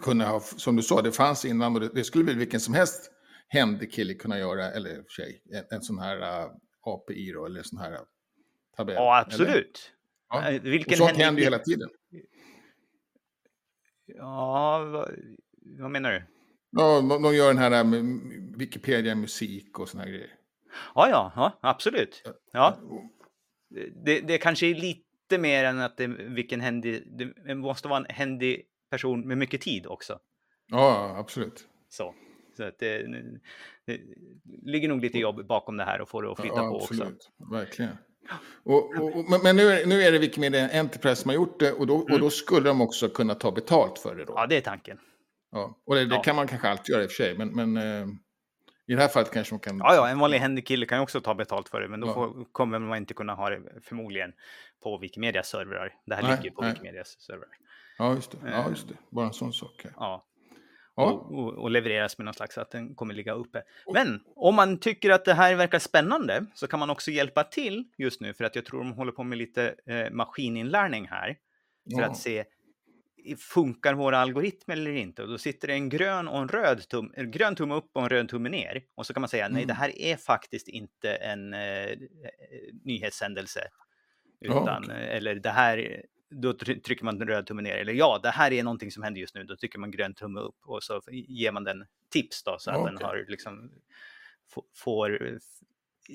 kunna 0.00 0.26
ha, 0.26 0.40
som 0.40 0.76
du 0.76 0.82
sa, 0.82 1.02
det 1.02 1.12
fanns 1.12 1.44
innan 1.44 1.74
och 1.76 1.94
det, 1.94 2.04
skulle 2.04 2.24
väl 2.24 2.36
vilken 2.38 2.60
som 2.60 2.74
helst 2.74 3.10
händig 3.48 3.92
kille 3.92 4.14
kunna 4.14 4.38
göra, 4.38 4.70
eller 4.70 5.04
tjej, 5.08 5.42
en, 5.52 5.76
en 5.76 5.82
sån 5.82 5.98
här 5.98 6.16
uh, 6.44 6.50
API 6.82 7.32
då, 7.32 7.46
eller 7.46 7.62
sån 7.62 7.78
här 7.78 7.92
uh, 7.92 7.98
tabell. 8.76 8.94
Ja, 8.94 9.16
eller? 9.16 9.26
absolut. 9.26 9.92
Ja. 10.28 10.48
Eh, 10.50 10.60
Och 10.60 10.66
Vilken 10.66 10.98
sånt 10.98 11.10
händig- 11.10 11.24
händer 11.24 11.40
ju 11.40 11.44
hela 11.46 11.58
tiden. 11.58 11.88
Ja, 14.06 14.78
vad, 14.92 15.10
vad 15.78 15.90
menar 15.90 16.12
du? 16.12 16.22
Ja, 16.70 16.96
de, 17.00 17.22
de 17.22 17.34
gör 17.36 17.46
den 17.48 17.58
här 17.58 17.84
Wikipedia-musik 18.58 19.78
och 19.78 19.88
såna 19.88 20.02
här 20.04 20.10
grejer. 20.10 20.30
Ja, 20.94 21.08
ja, 21.10 21.32
ja 21.36 21.58
absolut. 21.62 22.22
Ja, 22.52 22.78
det, 24.04 24.20
det 24.20 24.38
kanske 24.38 24.66
är 24.66 24.74
lite 24.74 25.38
mer 25.38 25.64
än 25.64 25.80
att 25.80 25.96
det, 25.96 26.06
vilken 26.06 26.60
händig, 26.60 27.02
det 27.46 27.54
måste 27.54 27.88
vara 27.88 27.98
en 27.98 28.14
händig 28.14 28.62
person 28.90 29.28
med 29.28 29.38
mycket 29.38 29.60
tid 29.60 29.86
också. 29.86 30.18
Ja, 30.66 31.14
absolut. 31.18 31.64
Så, 31.88 32.14
så 32.56 32.64
att 32.64 32.78
det, 32.78 33.06
det 33.86 34.00
ligger 34.62 34.88
nog 34.88 35.00
lite 35.00 35.18
jobb 35.18 35.46
bakom 35.46 35.76
det 35.76 35.84
här 35.84 36.00
och 36.00 36.08
få 36.08 36.20
det 36.20 36.30
att 36.32 36.40
flytta 36.40 36.56
ja, 36.56 36.68
på 36.70 36.76
också. 36.76 36.94
absolut. 36.94 37.30
Verkligen. 37.50 37.96
Och, 38.64 38.96
och, 38.96 39.16
och, 39.16 39.40
men- 39.42 39.56
nu 39.56 39.62
är, 39.62 39.86
nu 39.86 40.02
är 40.02 40.12
det 40.12 40.18
Wikimedia 40.18 40.68
Enterprise 40.70 41.16
som 41.22 41.28
har 41.28 41.34
gjort 41.36 41.60
det 41.60 41.72
och 41.72 41.86
då, 41.86 41.96
och 41.96 42.18
då 42.18 42.30
skulle 42.30 42.68
de 42.68 42.80
också 42.80 43.08
kunna 43.08 43.34
ta 43.34 43.50
betalt 43.52 43.98
för 43.98 44.14
det 44.14 44.24
då. 44.24 44.32
Mm. 44.32 44.40
Ja, 44.40 44.46
det 44.46 44.56
är 44.56 44.60
tanken. 44.60 44.98
Ja, 45.52 45.82
och 45.86 45.94
det, 45.94 46.04
det 46.04 46.14
Ja. 46.14 46.22
kan 46.22 46.36
man 46.36 46.46
kanske 46.48 46.68
alltid 46.68 46.92
göra 46.92 47.02
i 47.02 47.06
och 47.06 47.10
för 47.10 47.24
sig, 47.24 47.38
men, 47.38 47.48
men 47.48 47.76
eh, 47.76 48.06
i 48.86 48.94
det 48.94 49.00
här 49.00 49.08
fallet 49.08 49.30
kanske 49.32 49.54
man 49.54 49.60
kan... 49.60 49.78
Ja, 49.78 49.94
ja, 49.94 50.08
en 50.08 50.18
vanlig 50.18 50.38
händig 50.38 50.66
kille 50.66 50.86
kan 50.86 50.98
ju 50.98 51.02
också 51.02 51.20
ta 51.20 51.34
betalt 51.34 51.68
för 51.68 51.80
det, 51.80 51.88
men 51.88 52.00
då 52.00 52.06
Ja. 52.06 52.14
får, 52.14 52.44
kommer 52.52 52.78
man 52.78 52.98
inte 52.98 53.14
kunna 53.14 53.34
ha 53.34 53.50
det 53.50 53.60
förmodligen 53.82 54.32
på 54.82 54.98
Wikimedias 54.98 55.48
servrar. 55.48 55.94
Det 56.06 56.14
här 56.14 56.22
Nej, 56.22 56.30
ligger 56.30 56.44
ju 56.44 56.50
på 56.50 56.62
nej. 56.62 56.72
Wikimedias 56.72 57.20
servrar. 57.20 57.48
Ja, 57.98 58.14
just 58.14 58.30
det. 58.30 58.38
Ja, 58.44 58.48
Eh. 58.64 58.66
just 58.70 58.88
det. 58.88 58.94
Bara 59.10 59.26
en 59.26 59.32
sån 59.32 59.52
sak. 59.52 59.80
Ja. 59.84 59.90
Ja. 59.96 60.26
Ja. 60.96 61.02
och, 61.04 61.38
och, 61.38 61.54
och 61.54 61.70
levereras 61.70 62.18
med 62.18 62.24
någon 62.24 62.34
slags 62.34 62.58
att 62.58 62.70
den 62.70 62.94
kommer 62.94 63.14
ligga 63.14 63.32
uppe. 63.32 63.62
Men 63.92 64.20
om 64.36 64.54
man 64.54 64.78
tycker 64.78 65.10
att 65.10 65.24
det 65.24 65.34
här 65.34 65.54
verkar 65.54 65.78
spännande 65.78 66.46
så 66.54 66.66
kan 66.66 66.78
man 66.80 66.90
också 66.90 67.10
hjälpa 67.10 67.44
till 67.44 67.84
just 67.98 68.20
nu 68.20 68.34
för 68.34 68.44
att 68.44 68.54
jag 68.56 68.64
tror 68.64 68.78
de 68.78 68.92
håller 68.92 69.12
på 69.12 69.24
med 69.24 69.38
lite 69.38 69.74
eh, 69.86 70.10
maskininlärning 70.10 71.08
här 71.08 71.26
för 71.94 72.00
Ja. 72.00 72.06
att 72.06 72.16
se 72.16 72.44
funkar 73.38 73.94
våra 73.94 74.18
algoritmer 74.18 74.76
eller 74.76 74.92
inte? 74.92 75.22
Och 75.22 75.28
då 75.28 75.38
sitter 75.38 75.68
det 75.68 75.74
en 75.74 75.88
grön 75.88 76.28
och 76.28 76.38
en 76.38 76.48
röd 76.48 76.88
tum, 76.88 77.12
en 77.16 77.30
grön 77.30 77.54
tumme 77.54 77.74
upp 77.74 77.90
och 77.92 78.02
en 78.02 78.08
röd 78.08 78.28
tumme 78.28 78.48
ner. 78.48 78.82
Och 78.94 79.06
så 79.06 79.14
kan 79.14 79.20
man 79.20 79.28
säga 79.28 79.48
nej, 79.48 79.62
Mm. 79.62 79.66
det 79.66 79.74
här 79.74 79.98
är 79.98 80.16
faktiskt 80.16 80.68
inte 80.68 81.14
en 81.14 81.54
eh, 81.54 81.60
eh, 81.60 81.96
nyhetshändelse. 82.84 83.60
Utan, 84.40 84.90
eh, 84.90 85.16
eller 85.16 85.34
det 85.34 85.50
här, 85.50 86.02
då 86.30 86.52
try- 86.52 86.80
trycker 86.82 87.04
man 87.04 87.18
den 87.18 87.28
röd 87.28 87.46
tumme 87.46 87.62
ner. 87.62 87.76
Eller 87.76 87.92
ja, 87.92 88.20
det 88.22 88.30
här 88.30 88.52
är 88.52 88.62
någonting 88.62 88.90
som 88.90 89.02
händer 89.02 89.20
just 89.20 89.34
nu. 89.34 89.44
Då 89.44 89.56
trycker 89.56 89.78
man 89.78 89.90
grön 89.90 90.14
tumme 90.14 90.40
upp 90.40 90.56
och 90.64 90.82
så 90.82 91.00
ger 91.12 91.52
man 91.52 91.64
den 91.64 91.84
tips 92.12 92.42
då 92.44 92.56
så 92.58 92.70
att 92.70 92.86
den 92.86 92.94
Okej. 92.94 93.06
har 93.06 93.24
liksom 93.28 93.72
få- 94.54 94.64
får 94.76 95.38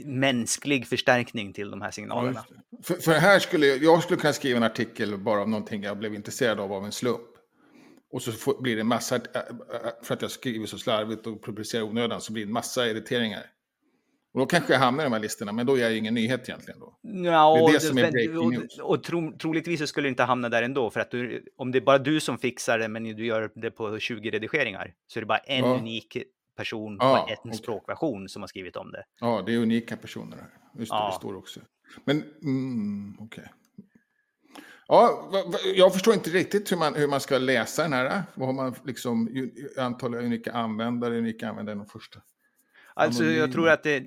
mänsklig 0.06 0.88
förstärkning 0.88 1.54
till 1.54 1.72
de 1.72 1.82
här 1.82 1.88
Ja, 1.88 1.92
signalerna. 1.92 2.46
det. 2.50 2.84
För, 2.84 2.94
för 2.94 3.12
här 3.14 3.40
skulle 3.40 3.66
jag, 3.68 4.04
skulle 4.04 4.20
kunna 4.20 4.34
skriva 4.34 4.58
en 4.58 4.64
artikel 4.64 5.18
bara 5.18 5.44
om 5.44 5.52
någonting 5.52 5.84
jag 5.84 5.98
blev 5.98 6.14
intresserad 6.16 6.60
av 6.60 6.74
av 6.74 6.86
en 6.86 6.92
slump. 6.92 7.22
Och 8.12 8.22
så 8.22 8.32
får, 8.32 8.62
blir 8.62 8.76
det 8.76 8.82
en 8.82 8.88
massa, 8.88 9.16
äh, 9.16 9.22
äh, 9.36 9.42
för 10.04 10.14
att 10.14 10.22
jag 10.22 10.32
skriver 10.32 10.66
så 10.66 10.78
slarvigt 10.78 11.28
och 11.28 11.44
publicerar 11.44 11.84
onödan, 11.84 12.22
så 12.22 12.34
blir 12.34 12.44
det 12.46 12.50
en 12.50 12.54
massa 12.54 12.88
editeringar. 12.90 13.44
Och 14.34 14.40
då 14.40 14.46
kanske 14.46 14.74
jag 14.74 14.80
hamnar 14.80 15.04
i 15.04 15.06
de 15.06 15.14
här 15.14 15.20
listorna, 15.20 15.52
men 15.52 15.66
då 15.66 15.76
är 15.76 15.82
jag 15.82 15.98
ingen 15.98 16.14
nyhet 16.14 16.50
egentligen 16.50 16.80
då. 16.80 17.00
Ja, 17.02 17.54
Det 17.54 17.60
är 17.60 17.64
och 17.64 17.72
det 17.72 17.80
som 17.80 17.98
är 17.98 18.12
breaking 18.12 18.38
och, 18.38 18.52
news. 18.54 18.80
och 18.80 19.04
tro, 19.04 19.38
troligtvis 19.38 19.80
så 19.80 19.88
skulle 19.88 20.06
du 20.06 20.10
inte 20.10 20.24
hamna 20.24 20.50
där 20.50 20.64
ändå, 20.64 20.90
för 20.90 21.00
att 21.00 21.12
du, 21.12 21.44
om 21.58 21.72
det 21.72 21.78
är 21.78 21.82
bara 21.82 21.98
du 21.98 22.20
som 22.20 22.38
fixar 22.38 22.80
det, 22.80 22.88
men 22.88 23.04
du 23.04 23.26
gör 23.26 23.52
det 23.56 23.72
på 23.72 24.00
20 24.00 24.32
redigeringar, 24.32 24.94
så 25.08 25.20
är 25.20 25.22
det 25.22 25.26
bara 25.28 25.38
en 25.38 25.66
Ja. 25.66 25.78
unik 25.78 26.18
person 26.58 26.98
Ja, 27.00 27.26
på 27.26 27.32
en 27.32 27.38
okej. 27.40 27.58
språkversion 27.58 28.30
som 28.30 28.42
har 28.42 28.48
skrivit 28.48 28.76
om 28.76 28.92
det. 28.92 29.04
Ja, 29.20 29.44
det 29.46 29.54
är 29.54 29.58
unika 29.58 29.98
personer 29.98 30.38
här. 30.38 30.50
just 30.80 30.92
det, 30.92 31.08
det 31.08 31.12
står 31.16 31.36
också. 31.36 31.60
Men, 32.06 32.24
mm, 32.44 33.18
okej. 33.20 33.52
Ja, 34.88 35.30
va, 35.32 35.44
va, 35.52 35.58
jag 35.76 35.94
förstår 35.94 36.14
inte 36.14 36.30
riktigt 36.30 36.72
hur 36.72 36.78
man, 36.78 36.96
hur 36.96 37.08
man 37.08 37.20
ska 37.20 37.38
läsa 37.38 37.84
den 37.84 37.94
här. 37.94 38.24
Vad 38.36 38.48
har 38.48 38.54
man 38.54 38.76
liksom, 38.86 39.30
antal 39.78 40.16
unika 40.16 40.52
användare, 40.52 41.18
unika 41.18 41.50
användare 41.50 41.76
i 41.76 41.78
den 41.78 41.88
första. 41.88 42.22
Alltså 42.94 43.24
jag 43.24 43.52
tror 43.52 43.70
att 43.70 43.84
det, 43.84 44.06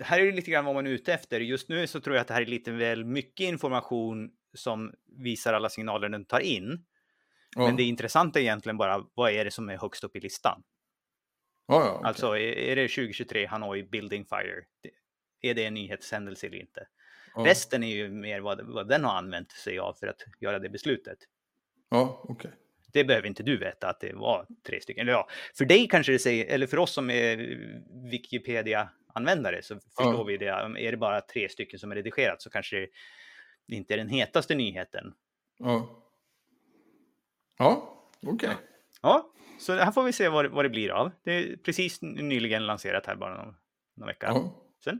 här 0.00 0.20
är 0.20 0.26
det 0.26 0.32
lite 0.32 0.50
grann 0.50 0.64
vad 0.64 0.74
man 0.74 0.86
är 0.86 0.90
ute 0.90 1.12
efter. 1.14 1.40
Just 1.40 1.68
nu 1.68 1.86
så 1.86 2.00
tror 2.00 2.16
jag 2.16 2.20
att 2.20 2.28
det 2.28 2.34
här 2.34 2.42
är 2.42 2.46
lite 2.46 2.70
väl 2.72 3.04
mycket 3.04 3.44
information 3.44 4.30
som 4.54 4.92
visar 5.16 5.52
alla 5.54 5.68
signaler 5.68 6.08
den 6.08 6.24
tar 6.24 6.40
in. 6.40 6.84
Ja, 7.56 7.66
Men 7.66 7.76
det 7.76 7.82
intressanta 7.82 8.38
är 8.38 8.42
egentligen 8.42 8.76
bara 8.76 9.04
vad 9.14 9.32
är 9.32 9.44
det 9.44 9.50
som 9.50 9.68
är 9.68 9.78
högst 9.78 10.04
upp 10.04 10.16
i 10.16 10.20
listan? 10.20 10.62
Ja, 11.70 11.92
okej. 11.94 12.08
Alltså 12.08 12.38
är, 12.38 12.76
det 12.76 12.88
2023 12.88 13.46
Hanoi 13.46 13.82
Building 13.82 14.24
Fire? 14.24 14.64
Är 15.42 15.54
det 15.54 15.64
en 15.64 15.74
nyhetshändelse 15.74 16.46
eller 16.46 16.58
inte? 16.58 16.86
ja. 17.34 17.44
Resten 17.44 17.82
är 17.82 17.88
ju 17.88 18.08
mer 18.08 18.40
vad, 18.40 18.60
vad 18.60 18.88
den 18.88 19.04
har 19.04 19.12
använt 19.12 19.52
sig 19.52 19.78
av 19.78 19.94
för 19.94 20.06
att 20.06 20.22
göra 20.40 20.58
det 20.58 20.68
beslutet. 20.68 21.18
Ja, 21.90 22.24
okej. 22.28 22.50
Det 22.92 23.04
behöver 23.04 23.28
inte 23.28 23.42
du 23.42 23.56
veta 23.56 23.88
att 23.88 24.00
det 24.00 24.12
var 24.12 24.46
tre 24.66 24.80
stycken. 24.80 25.02
Eller 25.02 25.12
ja, 25.12 25.28
för 25.58 25.64
dig 25.64 25.88
kanske 25.88 26.12
det 26.12 26.18
säger, 26.18 26.46
eller 26.46 26.66
för 26.66 26.76
oss 26.76 26.92
som 26.92 27.10
är 27.10 27.36
Wikipedia-användare 28.10 29.62
så 29.62 29.80
förstår 29.96 30.24
vi 30.24 30.36
det. 30.36 30.48
Är 30.48 30.90
det 30.90 30.96
bara 30.96 31.20
tre 31.20 31.48
stycken 31.48 31.78
som 31.78 31.90
är 31.90 31.96
redigerat 31.96 32.42
så 32.42 32.50
kanske 32.50 32.86
det 33.68 33.76
inte 33.76 33.94
är 33.94 33.98
den 33.98 34.08
hetaste 34.08 34.54
nyheten. 34.54 35.14
Ja. 35.58 35.88
Ja, 37.58 38.02
okej. 38.26 38.56
Ja, 39.02 39.32
så 39.60 39.74
här 39.76 39.92
får 39.92 40.02
vi 40.02 40.12
se 40.12 40.28
vad, 40.28 40.44
det- 40.44 40.48
vad 40.48 40.64
det 40.64 40.68
blir 40.68 40.90
av. 40.90 41.10
Det 41.24 41.32
är 41.32 41.56
precis 41.56 42.02
nyligen 42.02 42.66
lanserat 42.66 43.06
här 43.06 43.14
bara 43.16 43.44
någon, 43.44 43.54
någon 43.96 44.06
vecka 44.06 44.26
Ja. 44.26 44.54
sen. 44.84 44.98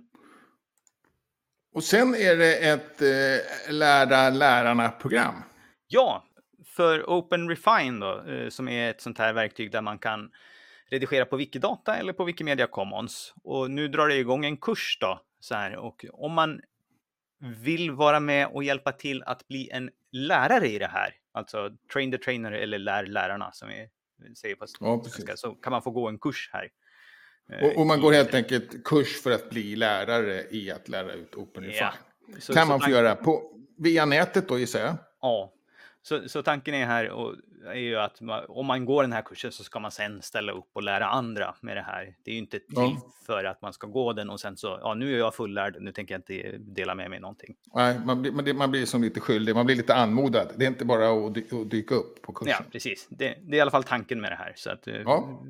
Och 1.74 1.84
sen 1.84 2.14
är 2.14 2.36
det 2.36 2.56
ett 2.70 3.02
eh, 3.02 3.72
lära 3.72 4.30
lärarna-program. 4.30 5.34
Ja, 5.86 6.24
för 6.66 7.02
Open 7.02 7.48
Refine 7.48 8.00
då, 8.00 8.22
eh, 8.32 8.48
som 8.48 8.68
är 8.68 8.90
ett 8.90 9.00
sånt 9.00 9.18
här 9.18 9.32
verktyg 9.32 9.70
där 9.72 9.82
man 9.82 9.98
kan 9.98 10.30
redigera 10.90 11.24
på 11.24 11.36
Wikidata 11.36 11.96
eller 11.96 12.12
på 12.12 12.24
Wikimedia 12.24 12.66
Commons. 12.66 13.34
Och 13.44 13.70
nu 13.70 13.88
drar 13.88 14.08
det 14.08 14.14
igång 14.16 14.44
en 14.44 14.56
kurs 14.56 14.98
då, 15.00 15.20
så 15.40 15.54
här. 15.54 15.76
Och 15.76 16.04
om 16.12 16.32
man 16.32 16.60
vill 17.62 17.90
vara 17.90 18.20
med 18.20 18.46
och 18.46 18.64
hjälpa 18.64 18.92
till 18.92 19.22
att 19.22 19.48
bli 19.48 19.70
en 19.70 19.90
lärare 20.12 20.68
i 20.68 20.78
det 20.78 20.86
här, 20.86 21.14
alltså 21.32 21.70
train 21.92 22.12
the 22.12 22.18
trainer 22.18 22.52
eller 22.52 22.78
lär 22.78 23.06
lärarna 23.06 23.52
som 23.52 23.68
vi 23.68 23.88
säger 24.34 24.54
på 24.54 24.66
Ja, 24.80 25.02
svenska, 25.04 25.36
så 25.36 25.54
kan 25.54 25.70
man 25.70 25.82
få 25.82 25.90
gå 25.90 26.08
en 26.08 26.18
kurs 26.18 26.50
här. 26.52 26.68
Eh, 27.52 27.64
Och, 27.66 27.76
och 27.80 27.86
man 27.86 28.00
går 28.00 28.12
helt 28.12 28.34
enkelt 28.34 28.84
kurs 28.84 29.22
för 29.22 29.30
att 29.30 29.50
bli 29.50 29.76
lärare 29.76 30.44
i 30.50 30.70
att 30.70 30.88
lära 30.88 31.12
ut 31.12 31.34
OpenRefine. 31.34 31.76
Ja. 31.80 31.92
Så- 32.38 32.52
kan 32.52 32.62
så 32.62 32.68
man 32.68 32.80
få 32.80 32.86
tank- 32.86 32.92
göra 32.92 33.14
på, 33.16 33.52
via 33.78 34.04
nätet 34.04 34.48
då 34.48 34.58
gissar 34.58 34.80
jag. 34.80 34.94
Ja, 35.20 35.52
så, 36.02 36.28
så 36.28 36.42
tanken 36.42 36.74
är 36.74 36.86
här 36.86 37.10
och, 37.10 37.34
är 37.66 37.74
ju 37.74 37.96
att 37.96 38.20
man, 38.20 38.44
om 38.48 38.66
man 38.66 38.84
går 38.84 39.02
den 39.02 39.12
här 39.12 39.22
kursen 39.22 39.52
så 39.52 39.64
ska 39.64 39.78
man 39.80 39.90
sen 39.90 40.22
ställa 40.22 40.52
upp 40.52 40.68
och 40.72 40.82
lära 40.82 41.06
andra 41.06 41.54
med 41.60 41.76
det 41.76 41.82
här. 41.82 42.14
Det 42.24 42.30
är 42.30 42.32
ju 42.32 42.38
inte 42.40 42.58
till 42.58 42.66
Ja. 42.76 43.00
för 43.26 43.44
att 43.44 43.62
man 43.62 43.72
ska 43.72 43.86
gå 43.86 44.12
den 44.12 44.30
och 44.30 44.40
sen 44.40 44.56
så, 44.56 44.78
ja 44.82 44.94
nu 44.94 45.14
är 45.14 45.18
jag 45.18 45.34
fullärd, 45.34 45.76
nu 45.80 45.92
tänker 45.92 46.14
jag 46.14 46.18
inte 46.18 46.58
dela 46.58 46.94
med 46.94 47.10
mig 47.10 47.20
någonting. 47.20 47.54
Nej, 47.74 48.00
man 48.04 48.22
blir, 48.22 48.32
man, 48.32 48.44
det- 48.44 48.54
man 48.54 48.70
blir 48.70 48.86
som 48.86 49.02
lite 49.02 49.20
skyldig, 49.20 49.54
man 49.54 49.66
blir 49.66 49.76
lite 49.76 49.94
anmodad. 49.94 50.52
Det 50.56 50.64
är 50.64 50.68
inte 50.68 50.84
bara 50.84 51.26
att, 51.26 51.34
dy, 51.34 51.44
att 51.52 51.70
dyka 51.70 51.94
upp 51.94 52.22
på 52.22 52.32
Ja, 52.32 52.38
kursen. 52.52 52.64
precis. 52.72 53.06
Det, 53.10 53.38
det 53.42 53.56
är 53.56 53.58
i 53.58 53.60
alla 53.60 53.70
fall 53.70 53.84
tanken 53.84 54.20
med 54.20 54.32
det 54.32 54.36
här. 54.36 54.52
Så 54.56 54.70
att, 54.70 54.86
eh, 54.88 54.94
Ja. 54.94 55.42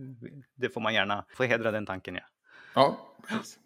det 0.57 0.69
får 0.69 0.81
man 0.81 0.95
gärna 0.95 1.25
få 1.37 1.45
hedra 1.45 1.71
den 1.71 1.87
tanken. 1.87 2.15
Ja. 2.15 2.23
Ja, 2.75 2.97
precis. 3.29 3.59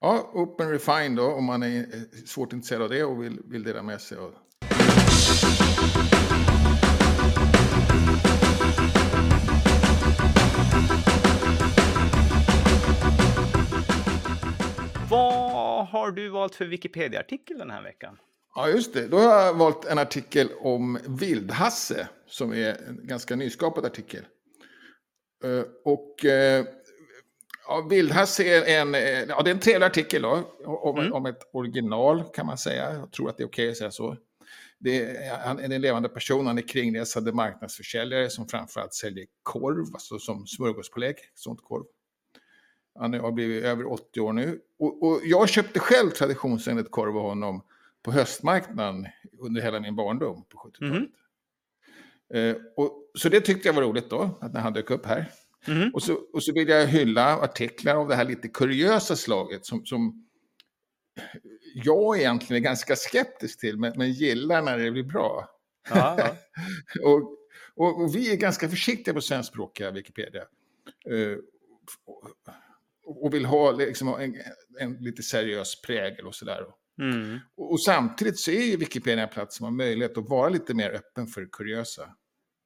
Ja, 0.00 0.30
OpenRefine 0.32 1.16
då, 1.16 1.32
om 1.32 1.44
man 1.44 1.62
är 1.62 1.86
svårt 2.26 2.52
intresserad 2.52 2.82
av 2.82 2.88
det 2.88 3.04
och 3.04 3.22
vill, 3.22 3.40
vill 3.44 3.62
dela 3.62 3.82
med 3.82 4.00
sig 4.00 4.18
av. 4.18 4.34
Vad 15.58 15.86
har 15.86 16.10
du 16.10 16.28
valt 16.28 16.54
för 16.54 16.64
Wikipedia-artikel 16.64 17.58
den 17.58 17.70
här 17.70 17.82
veckan? 17.82 18.18
Ja, 18.54 18.68
just 18.68 18.94
det. 18.94 19.08
Då 19.08 19.16
har 19.18 19.44
jag 19.44 19.54
valt 19.54 19.84
en 19.84 19.98
artikel 19.98 20.48
om 20.60 20.98
Vildhasse, 21.08 22.08
som 22.26 22.52
är 22.52 22.88
en 22.88 23.00
ganska 23.06 23.36
nyskapad 23.36 23.84
artikel. 23.84 24.24
Eh, 25.44 25.62
Och 25.84 26.24
eh, 26.24 26.64
ja, 27.66 27.86
Vildhasse 27.90 28.44
är 28.44 28.80
en, 28.80 28.94
eh, 28.94 29.00
ja, 29.02 29.42
det 29.42 29.50
är 29.50 29.54
en 29.54 29.60
trevlig 29.60 29.86
artikel 29.86 30.22
då, 30.22 30.42
om, 30.64 30.98
Mm. 30.98 31.12
om 31.12 31.26
ett 31.26 31.42
original 31.52 32.24
kan 32.34 32.46
man 32.46 32.58
säga. 32.58 32.92
Jag 32.94 33.12
tror 33.12 33.30
att 33.30 33.36
det 33.36 33.42
är 33.42 33.48
okej 33.48 33.70
att 33.70 33.76
säga 33.76 33.90
så. 33.90 34.16
Det 34.78 35.04
är, 35.04 35.36
han 35.38 35.58
är 35.58 35.64
en 35.74 35.80
levande 35.80 36.08
person, 36.08 36.46
han 36.46 36.58
är 36.58 36.62
kringresande 36.68 37.32
marknadsförsäljare 37.32 38.30
som 38.30 38.48
framförallt 38.48 38.94
säljer 38.94 39.26
korv, 39.42 39.86
alltså 39.94 40.18
som 40.18 40.46
smörgåspålägg, 40.46 41.16
sånt 41.34 41.60
korv. 41.62 41.84
Han 42.98 43.14
har 43.14 43.32
blivit 43.32 43.64
över 43.64 43.92
80 43.92 44.20
år 44.20 44.32
nu. 44.32 44.60
Och, 44.78 45.02
och 45.02 45.20
jag 45.24 45.48
köpte 45.48 45.80
själv 45.80 46.10
traditionsenligt 46.10 46.90
korv 46.90 47.16
av 47.16 47.22
honom 47.22 47.62
på 48.02 48.12
höstmarknaden 48.12 49.06
under 49.40 49.62
hela 49.62 49.80
min 49.80 49.96
barndom 49.96 50.44
på 50.48 50.58
70-talet. 50.58 51.10
Eh, 52.34 52.56
och, 52.76 52.92
så 53.14 53.28
det 53.28 53.40
tyckte 53.40 53.68
jag 53.68 53.74
var 53.74 53.82
roligt 53.82 54.10
då, 54.10 54.38
att 54.40 54.52
när 54.52 54.60
han 54.60 54.72
dök 54.72 54.90
upp 54.90 55.06
här. 55.06 55.30
Mhm. 55.66 55.90
Och, 55.94 56.02
så, 56.02 56.14
och 56.32 56.42
så 56.42 56.52
vill 56.52 56.68
jag 56.68 56.86
hylla 56.86 57.38
artiklar 57.38 57.96
av 57.96 58.08
det 58.08 58.14
här 58.14 58.24
lite 58.24 58.48
kuriösa 58.48 59.16
slaget 59.16 59.66
som, 59.66 59.86
som 59.86 60.28
jag 61.74 62.18
egentligen 62.18 62.62
är 62.62 62.64
ganska 62.64 62.96
skeptisk 62.96 63.60
till, 63.60 63.78
men, 63.78 63.92
men 63.96 64.12
gillar 64.12 64.62
när 64.62 64.78
det 64.78 64.90
blir 64.90 65.02
bra. 65.02 65.48
Ja, 65.90 66.16
ja. 66.18 66.36
Och, 67.10 67.34
och, 67.74 68.02
och 68.02 68.14
vi 68.14 68.32
är 68.32 68.36
ganska 68.36 68.68
försiktiga 68.68 69.14
på 69.14 69.20
svenskspråkiga 69.20 69.90
Wikipedia. 69.90 70.42
Eh, 71.10 71.38
och, 73.08 73.34
vill 73.34 73.44
ha 73.44 73.72
liksom 73.72 74.08
en, 74.08 74.34
en 74.80 74.92
lite 74.92 75.22
seriös 75.22 75.82
prägel 75.82 76.26
och 76.26 76.34
sådär. 76.34 76.64
Mm. 77.02 77.38
Och, 77.56 77.72
och 77.72 77.80
samtidigt 77.80 78.38
så 78.38 78.50
är 78.50 78.62
ju 78.62 78.76
Wikipedia 78.76 79.22
en 79.22 79.28
plats 79.28 79.56
som 79.56 79.64
har 79.64 79.70
möjlighet 79.70 80.18
att 80.18 80.28
vara 80.28 80.48
lite 80.48 80.74
mer 80.74 80.90
öppen 80.90 81.26
för 81.26 81.48
kuriösa. 81.52 82.14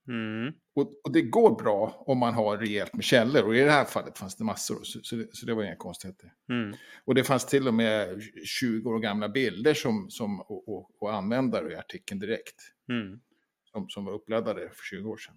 Mm. 0.09 0.55
Och, 0.75 1.01
och 1.05 1.13
det 1.13 1.23
går 1.23 1.63
bra 1.63 2.05
om 2.07 2.19
man 2.19 2.35
har 2.35 2.59
rejält 2.59 2.95
med 2.95 3.05
källor. 3.05 3.43
Och 3.43 3.57
i 3.57 3.61
det 3.61 3.71
här 3.71 3.85
fallet 3.85 4.19
fanns 4.19 4.37
det 4.37 4.45
massor. 4.45 4.81
Så, 4.83 5.01
så, 5.03 5.17
det, 5.17 5.37
så 5.37 5.47
det 5.47 5.55
var 5.55 5.63
inga 5.63 5.77
konstigheter. 5.77 6.33
Mm. 6.49 6.77
Och 7.05 7.15
det 7.15 7.25
fanns 7.25 7.47
till 7.47 7.69
och 7.69 7.75
med 7.75 8.23
20 8.45 8.91
år 8.91 8.99
gamla 8.99 9.29
bilder 9.29 9.75
som, 9.75 10.11
som, 10.11 10.41
och, 10.41 10.69
och, 10.69 10.91
och 11.03 11.15
användare 11.15 11.73
i 11.73 11.77
artikeln 11.77 12.21
direkt. 12.21 12.57
Mm. 12.89 13.21
Som, 13.65 13.89
som 13.89 14.05
var 14.05 14.13
uppladdade 14.13 14.61
för 14.61 14.85
20 14.85 15.09
år 15.11 15.17
sedan. 15.17 15.35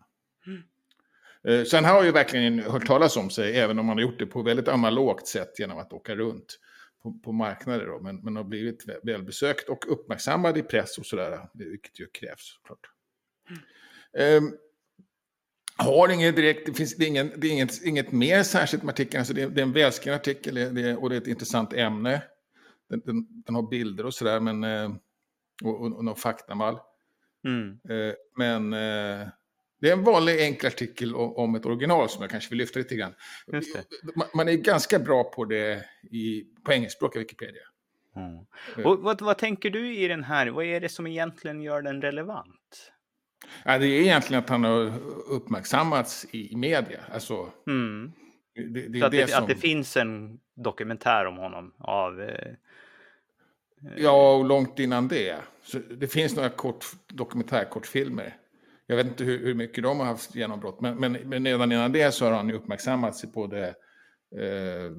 Eh, 1.48 1.64
Sen 1.64 1.86
har 1.86 2.04
ju 2.04 2.12
verkligen 2.12 2.60
hört 2.60 2.86
talas 2.88 3.18
om 3.18 3.30
sig, 3.30 3.58
även 3.60 3.80
om 3.80 3.86
man 3.86 3.98
har 3.98 4.02
gjort 4.02 4.20
det 4.20 4.26
på 4.26 4.42
väldigt 4.42 4.68
analogt 4.68 5.28
sätt 5.28 5.60
genom 5.60 5.78
att 5.78 5.94
åka 5.94 6.16
runt 6.16 6.60
på, 7.04 7.20
på 7.24 7.32
marknader. 7.32 7.86
Då, 7.88 8.00
men, 8.00 8.22
men 8.22 8.36
har 8.36 8.44
blivit 8.44 8.88
vä- 8.88 9.00
välbesökt 9.04 9.70
och 9.70 9.92
uppmärksammad 9.92 10.58
i 10.58 10.64
press 10.64 10.98
och 10.98 11.06
sådär, 11.06 11.50
vilket 11.54 12.00
ju 12.00 12.08
krävs 12.08 12.56
såklart. 12.56 12.80
Ehm, 14.18 14.52
har 15.78 16.10
inget 16.10 16.36
direkt, 16.36 16.66
det 16.66 16.74
finns 16.74 16.96
det 16.96 17.06
är 17.06 17.08
ingen, 17.08 17.32
det 17.38 17.48
är 17.48 17.52
inget, 17.52 17.84
inget 17.84 18.12
mer 18.12 18.44
särskilt 18.44 18.84
med 18.84 18.94
artikeln, 18.94 19.20
alltså 19.20 19.34
det, 19.34 19.42
är, 19.42 19.50
det 19.50 19.62
är 19.62 19.66
en 19.66 19.74
välskriven 19.74 20.20
artikel 20.20 20.56
det, 20.56 20.96
och 20.96 21.10
det 21.10 21.16
är 21.16 21.22
ett 21.22 21.28
intressant 21.28 21.74
ämne. 21.74 22.24
Den, 22.90 23.02
den, 23.06 23.44
den 23.46 23.56
har 23.56 23.70
bilder 23.70 24.06
och 24.06 24.14
sådär, 24.14 24.40
men 24.40 24.64
eh, 24.64 24.96
och, 25.64 25.82
och, 25.82 25.98
och 25.98 26.06
någon 26.06 26.16
faktamal. 26.16 26.80
Mm. 27.48 27.80
Eh, 27.90 28.14
Men 28.38 28.74
det 29.82 29.90
är 29.90 29.94
en 29.94 30.04
vanlig 30.04 30.42
enkel 30.42 30.68
artikel 30.68 31.16
om 31.16 31.56
ett 31.56 31.66
original 31.66 32.10
som 32.10 32.22
jag 32.22 32.32
kanske 32.32 32.50
vill 32.50 32.58
lyfta 32.58 32.80
lite 32.80 32.96
grann. 32.96 33.14
Man- 34.36 34.48
är 34.48 34.54
ganska 34.54 35.00
bra 35.00 35.24
på 35.24 35.46
det 35.46 35.86
i, 36.12 36.44
på 36.66 36.74
engelskspråkiga 36.74 37.20
Wikipedia. 37.20 37.62
Mm. 38.16 38.34
Eh. 38.78 38.86
Och 38.86 39.00
vad, 39.00 39.22
vad 39.22 39.38
tänker 39.38 39.70
du 39.70 39.96
i 39.96 40.08
den 40.08 40.24
här? 40.24 40.48
Vad 40.48 40.66
är 40.66 40.80
det 40.80 40.90
som 40.90 41.08
egentligen 41.08 41.62
gör 41.62 41.82
den 41.82 42.02
relevant? 42.02 42.92
Ja, 43.64 43.78
det 43.78 43.88
är 43.88 44.02
egentligen 44.02 44.44
att 44.44 44.50
han 44.50 44.64
har 44.64 44.94
uppmärksammats 45.30 46.26
i, 46.32 46.56
media. 46.56 47.00
Alltså, 47.14 47.52
Mm. 47.68 48.12
det, 48.56 48.88
det 48.88 49.00
Så 49.00 49.06
att 49.06 49.12
det, 49.12 49.18
det, 49.18 49.28
som... 49.28 49.44
att 49.44 49.50
det 49.50 49.56
finns 49.56 49.98
en 49.98 50.40
dokumentär 50.56 51.26
om 51.26 51.38
honom 51.38 51.74
av... 51.80 52.22
Eh, 52.22 52.54
Ja, 53.98 54.36
och 54.36 54.46
långt 54.46 54.80
innan 54.80 55.08
det. 55.08 55.36
Så 55.64 55.80
det 55.80 56.08
finns 56.08 56.36
några 56.36 56.50
kort, 56.50 56.86
dokumentärkortfilmer. 57.08 58.36
Jag 58.88 58.96
vet 58.96 59.08
inte 59.08 59.24
hur, 59.24 59.46
hur 59.46 59.54
mycket 59.54 59.84
de 59.84 60.00
har 60.00 60.06
haft 60.06 60.36
genombrott, 60.36 60.82
men, 60.82 60.98
men, 60.98 61.14
men 61.14 61.46
redan 61.46 61.72
innan 61.72 61.92
det 61.92 62.12
så 62.12 62.26
har 62.26 62.32
han 62.32 62.50
ju 62.50 62.56
uppmärksammats 62.56 63.24
i 63.24 63.28
både... 63.28 63.68
Eh, 64.38 64.92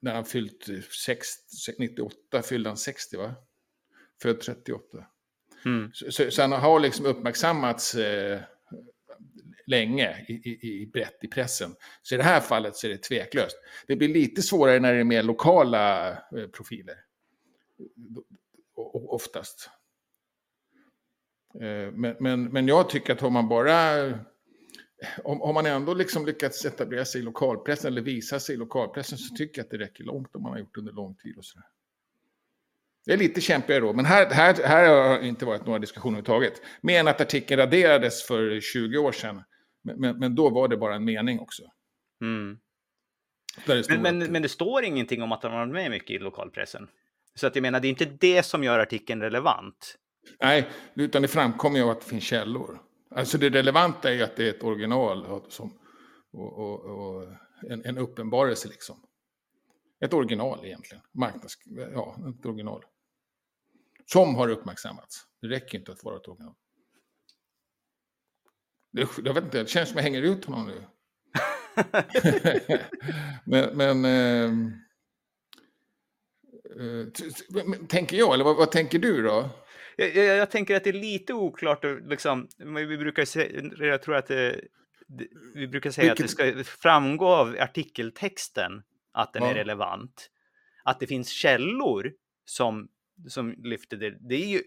när 0.00 0.14
han 0.14 0.24
fyllt 0.24 0.68
60, 1.04 1.72
98 1.78 2.42
fyllde 2.42 2.70
han 2.70 2.76
60, 2.76 3.16
va? 3.16 3.34
Född 4.22 4.40
38. 4.40 5.06
mm. 5.64 5.90
Så, 5.92 6.12
så, 6.12 6.30
så 6.30 6.42
han 6.42 6.52
har 6.52 6.80
liksom 6.80 7.06
uppmärksammats 7.06 7.94
eh, 7.94 8.40
länge 9.66 10.24
i, 10.28 10.32
i, 10.32 10.82
i 10.82 10.86
brett 10.86 11.24
i 11.24 11.28
pressen. 11.28 11.76
Så 12.02 12.14
i 12.14 12.18
det 12.18 12.24
här 12.24 12.40
fallet 12.40 12.76
så 12.76 12.86
är 12.86 12.90
det 12.90 13.02
tveklöst. 13.02 13.56
Det 13.86 13.96
blir 13.96 14.08
lite 14.08 14.42
svårare 14.42 14.80
när 14.80 14.94
det 14.94 15.00
är 15.00 15.04
mer 15.04 15.22
lokala 15.22 16.10
eh, 16.10 16.46
profiler. 16.52 16.96
Oftast. 19.08 19.70
Eh, 21.60 21.92
men, 21.92 22.16
men, 22.20 22.44
men 22.44 22.68
jag 22.68 22.90
tycker 22.90 23.12
att 23.12 23.20
har 23.20 23.30
man 23.30 23.48
bara... 23.48 24.04
Om, 25.24 25.42
om 25.42 25.54
man 25.54 25.66
ändå 25.66 25.94
liksom 25.94 26.26
lyckats 26.26 26.64
etablera 26.64 27.04
sig 27.04 27.20
i 27.20 27.24
lokalpressen 27.24 27.92
eller 27.92 28.02
visa 28.02 28.40
sig 28.40 28.54
i 28.54 28.58
lokalpressen 28.58 29.18
så 29.18 29.34
tycker 29.36 29.58
jag 29.58 29.64
att 29.64 29.70
det 29.70 29.78
räcker 29.78 30.04
långt 30.04 30.36
om 30.36 30.42
man 30.42 30.52
har 30.52 30.58
gjort 30.58 30.74
det 30.74 30.80
under 30.80 30.92
lång 30.92 31.14
tid. 31.14 31.38
och 31.38 31.44
sådär. 31.44 31.66
Det 33.06 33.12
är 33.12 33.16
lite 33.16 33.40
kämpigare 33.40 33.80
då, 33.80 33.92
men 33.92 34.04
här, 34.04 34.30
här, 34.30 34.54
här 34.64 34.88
har 34.88 35.20
inte 35.20 35.44
varit 35.44 35.66
några 35.66 35.78
diskussioner 35.78 36.18
överhuvudtaget. 36.18 36.62
Mer 36.80 37.00
än 37.00 37.08
att 37.08 37.20
artikeln 37.20 37.60
raderades 37.60 38.26
för 38.26 38.60
20 38.60 38.98
år 38.98 39.12
sedan. 39.12 39.42
Men, 39.82 40.00
men, 40.00 40.18
men 40.18 40.34
då 40.34 40.50
var 40.50 40.68
det 40.68 40.76
bara 40.76 40.94
en 40.94 41.04
mening 41.04 41.40
också. 41.40 41.62
Mm. 42.20 42.58
Men, 43.66 44.02
men, 44.02 44.18
men, 44.32 44.42
det 44.42 44.48
står 44.48 44.84
ingenting 44.84 45.22
om 45.22 45.32
att 45.32 45.42
har 45.42 45.50
varit 45.50 45.72
med 45.72 45.90
mycket 45.90 46.10
i 46.10 46.18
lokalpressen. 46.18 46.88
Så 47.34 47.46
att 47.46 47.56
jag 47.56 47.62
menar, 47.62 47.80
det 47.80 47.88
är 47.88 47.90
inte 47.90 48.04
det 48.04 48.42
som 48.42 48.64
gör 48.64 48.78
artikeln 48.78 49.20
relevant. 49.20 49.98
Nej, 50.40 50.70
utan 50.94 51.22
det 51.22 51.28
framkommer 51.28 51.78
ju 51.78 51.90
att 51.90 52.00
det 52.00 52.06
finns 52.06 52.24
källor. 52.24 52.82
Alltså 53.10 53.38
det 53.38 53.50
relevanta 53.50 54.10
är 54.10 54.14
ju 54.14 54.22
att 54.22 54.36
det 54.36 54.44
är 54.44 54.50
ett 54.50 54.62
original 54.62 55.42
som, 55.48 55.78
och, 56.32 56.58
och, 56.58 56.80
och 56.80 57.28
en, 57.70 57.84
en 57.84 57.98
uppenbarelse 57.98 58.68
liksom. 58.68 58.96
Ett 60.00 60.12
original 60.12 60.64
egentligen. 60.64 61.02
Marknads, 61.12 61.58
ja, 61.92 62.16
ett 62.38 62.46
original. 62.46 62.84
Som 64.06 64.34
har 64.34 64.48
uppmärksammats. 64.48 65.26
Det 65.40 65.46
räcker 65.46 65.78
inte 65.78 65.92
att 65.92 66.04
vara 66.04 66.16
ett 66.16 66.28
original. 66.28 66.54
Det, 68.92 69.08
jag 69.24 69.34
vet 69.34 69.44
inte, 69.44 69.62
det 69.62 69.68
känns 69.68 69.88
som 69.88 69.96
jag 69.96 70.02
hänger 70.02 70.22
ut 70.22 70.44
honom 70.44 70.66
nu. 70.66 70.84
men, 73.44 73.76
men 73.76 74.04
ehm, 74.04 74.72
eh, 76.80 77.60
eh, 77.60 77.86
tänker 77.88 78.16
jag, 78.16 78.34
eller 78.34 78.44
vad, 78.44 78.56
vad 78.56 78.70
tänker 78.70 78.98
du 78.98 79.22
då? 79.22 79.50
Jag, 79.96 80.16
jag, 80.16 80.36
jag, 80.36 80.50
tänker 80.50 80.76
att 80.76 80.84
det 80.84 80.90
är 80.90 80.94
lite 80.94 81.34
oklart, 81.34 81.84
liksom, 81.84 82.48
vi 82.58 82.96
brukar 82.96 83.24
säga, 83.24 83.62
jag 83.78 84.02
tror 84.02 84.16
att 84.16 84.26
det, 84.26 84.60
vi 85.54 85.68
brukar 85.68 85.90
säga 85.90 86.14
Vilket... 86.14 86.40
att 86.40 86.56
det 86.56 86.64
ska 86.64 86.78
framgå 86.80 87.26
av 87.26 87.56
artikeltexten 87.60 88.82
att 89.12 89.32
den 89.32 89.42
ja. 89.42 89.50
är 89.50 89.54
relevant. 89.54 90.30
Att 90.84 91.00
det 91.00 91.06
finns 91.06 91.28
källor 91.28 92.12
som, 92.44 92.88
som 93.28 93.54
lyfter 93.58 93.96
det, 93.96 94.10
det 94.20 94.34
är 94.34 94.46
ju... 94.46 94.62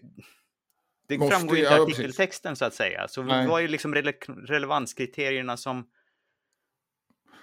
Det 1.08 1.18
Måste, 1.18 1.36
framgår 1.36 1.56
ju 1.56 1.62
inte 1.62 1.74
i 1.74 1.80
artikeltexten 1.80 2.56
så 2.56 2.64
att 2.64 2.74
säga. 2.74 3.08
Så 3.08 3.22
Nej. 3.22 3.46
vad 3.46 3.62
är 3.62 3.68
liksom 3.68 3.94
rele 3.94 4.12
relevanskriterierna 4.46 5.56
som... 5.56 5.88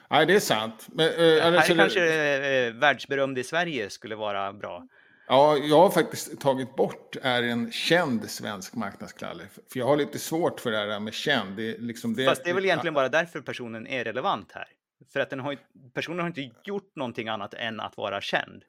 Nej, 0.10 0.26
det 0.26 0.36
är 0.36 0.40
sant. 0.40 0.88
Men, 0.92 1.38
äh, 1.38 1.46
alltså, 1.46 1.74
här 1.74 1.80
kanske 1.80 2.68
äh, 2.68 2.74
världsberömd 2.74 3.38
i 3.38 3.44
Sverige 3.44 3.90
skulle 3.90 4.16
vara 4.16 4.54
bra. 4.54 4.88
Ja, 5.28 5.58
jag 5.58 5.78
har 5.78 5.90
faktiskt 5.90 6.40
tagit 6.40 6.76
bort 6.76 7.16
är 7.22 7.44
en 7.44 7.72
känd 7.72 8.30
svensk 8.30 8.76
marknadsklaller. 8.76 9.46
För 9.72 9.80
jag 9.80 9.86
har 9.86 9.98
lite 9.98 10.20
svårt 10.20 10.60
för 10.60 10.72
det 10.72 10.78
här 10.78 11.00
med 11.00 11.14
känd. 11.14 11.58
Det, 11.58 11.78
liksom 11.78 12.16
det, 12.16 12.26
Fast 12.26 12.44
det 12.44 12.50
är 12.50 12.54
väl 12.54 12.66
egentligen 12.66 12.94
bara 12.94 13.10
därför 13.10 13.42
personen 13.42 13.88
är 13.88 14.04
relevant 14.04 14.52
här. 14.52 14.68
För 15.14 15.20
att 15.20 15.30
den 15.30 15.40
har, 15.40 15.58
personen 15.94 16.20
har 16.20 16.28
inte 16.28 16.52
gjort 16.64 16.96
någonting 16.96 17.28
annat 17.28 17.54
än 17.54 17.80
att 17.80 17.98
vara 17.98 18.22
känd. 18.22 18.64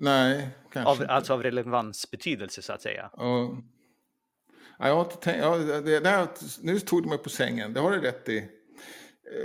Nej, 0.00 0.48
kanske 0.72 0.90
av, 0.90 0.96
inte. 0.96 1.12
Alltså 1.12 1.32
av 1.32 1.42
relevansbetydelse 1.42 2.62
så 2.62 2.72
att 2.72 2.82
säga. 2.82 3.10
Ja. 3.16 3.58
Ja, 4.78 4.88
jag 4.88 4.94
har 4.94 5.04
inte 5.04 5.16
tänkt, 5.16 5.40
ja, 5.42 5.56
det, 5.56 6.00
där, 6.00 6.28
nu 6.62 6.80
tog 6.80 7.02
du 7.02 7.08
mig 7.08 7.18
på 7.18 7.28
sängen, 7.28 7.72
det 7.72 7.80
har 7.80 7.90
du 7.90 8.00
rätt 8.00 8.28
i. 8.28 8.48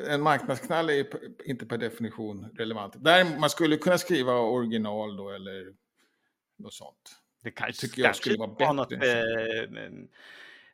En 0.07 0.21
marknadsknall 0.21 0.89
är 0.89 1.05
inte 1.45 1.65
per 1.65 1.77
definition 1.77 2.49
relevant. 2.57 3.03
Där 3.03 3.39
man 3.39 3.49
skulle 3.49 3.77
kunna 3.77 3.97
skriva 3.97 4.33
original 4.33 5.17
då 5.17 5.29
eller 5.29 5.73
något 6.61 6.73
sånt. 6.73 7.15
Det 7.43 7.51
kanske, 7.51 7.81
tycker 7.81 8.01
jag 8.01 8.15
skulle 8.15 8.37
vara 8.37 8.47
bättre. 8.47 8.73
Något, 8.73 8.91
eh, 8.91 8.99